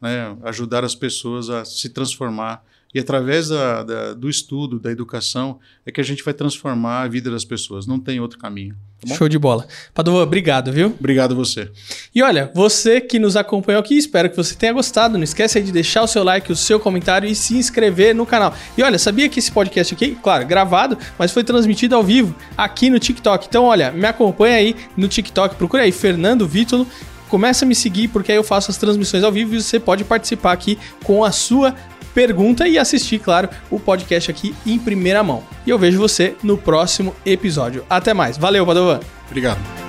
Né? 0.01 0.37
Ajudar 0.45 0.85
as 0.85 0.95
pessoas 0.95 1.49
a 1.51 1.65
se 1.65 1.89
transformar. 1.89 2.65
E 2.97 2.99
através 2.99 3.49
da, 3.49 3.83
da- 3.83 4.15
do 4.15 4.27
estudo, 4.27 4.81
da 4.81 4.91
educação, 4.91 5.59
é 5.85 5.93
que 5.93 6.01
a 6.01 6.03
gente 6.03 6.25
vai 6.25 6.33
transformar 6.33 7.03
a 7.03 7.07
vida 7.09 7.31
das 7.31 7.45
pessoas. 7.45 7.87
Não 7.87 8.01
tem 8.01 8.21
outro 8.21 8.39
caminho. 8.39 8.75
Tá? 9.07 9.15
Show 9.15 9.29
de 9.29 9.39
bola. 9.39 9.67
Padova, 9.93 10.23
obrigado, 10.23 10.73
viu? 10.73 10.87
Obrigado 10.99 11.37
você. 11.37 11.71
E 12.15 12.23
olha, 12.23 12.51
você 12.55 12.99
que 12.99 13.19
nos 13.19 13.37
acompanhou 13.37 13.81
aqui, 13.81 13.99
espero 13.99 14.31
que 14.31 14.37
você 14.37 14.55
tenha 14.55 14.73
gostado. 14.73 15.19
Não 15.19 15.25
esquece 15.25 15.59
aí 15.59 15.65
de 15.65 15.73
deixar 15.73 16.05
o 16.05 16.07
seu 16.07 16.25
like, 16.25 16.51
o 16.51 16.57
seu 16.57 16.81
comentário 16.81 17.29
e 17.29 17.35
se 17.35 17.55
inscrever 17.59 18.15
no 18.15 18.25
canal. 18.25 18.55
E 18.79 18.83
olha, 18.83 18.99
sabia 18.99 19.29
que 19.29 19.41
esse 19.41 19.53
podcast 19.53 19.93
aqui, 19.93 20.17
claro, 20.23 20.47
gravado, 20.47 20.97
mas 21.19 21.31
foi 21.33 21.45
transmitido 21.45 21.95
ao 21.95 22.03
vivo 22.03 22.35
aqui 22.57 22.89
no 22.89 22.99
TikTok. 22.99 23.45
Então, 23.47 23.65
olha, 23.65 23.91
me 23.93 24.07
acompanha 24.07 24.57
aí 24.57 24.75
no 24.97 25.07
TikTok, 25.07 25.57
procura 25.57 25.83
aí 25.83 25.93
Fernando 25.93 26.49
Vítulo. 26.49 26.87
Começa 27.29 27.65
a 27.65 27.69
me 27.69 27.75
seguir, 27.75 28.09
porque 28.09 28.33
aí 28.33 28.39
eu 28.39 28.45
faço 28.45 28.71
as 28.71 28.77
transmissões 28.77 29.25
ao 29.25 29.33
vivo 29.33 29.55
e 29.55 29.63
você 29.63 29.79
pode 29.81 30.05
participar 30.05 30.53
aqui 30.53 30.79
com 31.05 31.25
a 31.25 31.33
sua 31.33 31.75
pergunta 32.15 32.67
e 32.67 32.79
assistir, 32.79 33.19
claro, 33.19 33.49
o 33.71 33.79
podcast 33.79 34.31
aqui 34.31 34.55
em 34.65 34.79
primeira 34.79 35.23
mão. 35.23 35.43
E 35.67 35.71
eu 35.71 35.79
vejo 35.79 35.99
você 35.99 36.35
no 36.43 36.57
próximo 36.57 37.15
episódio. 37.27 37.85
Até 37.91 38.15
mais. 38.15 38.39
Valeu, 38.39 38.65
Padovan! 38.65 39.01
Obrigado. 39.29 39.86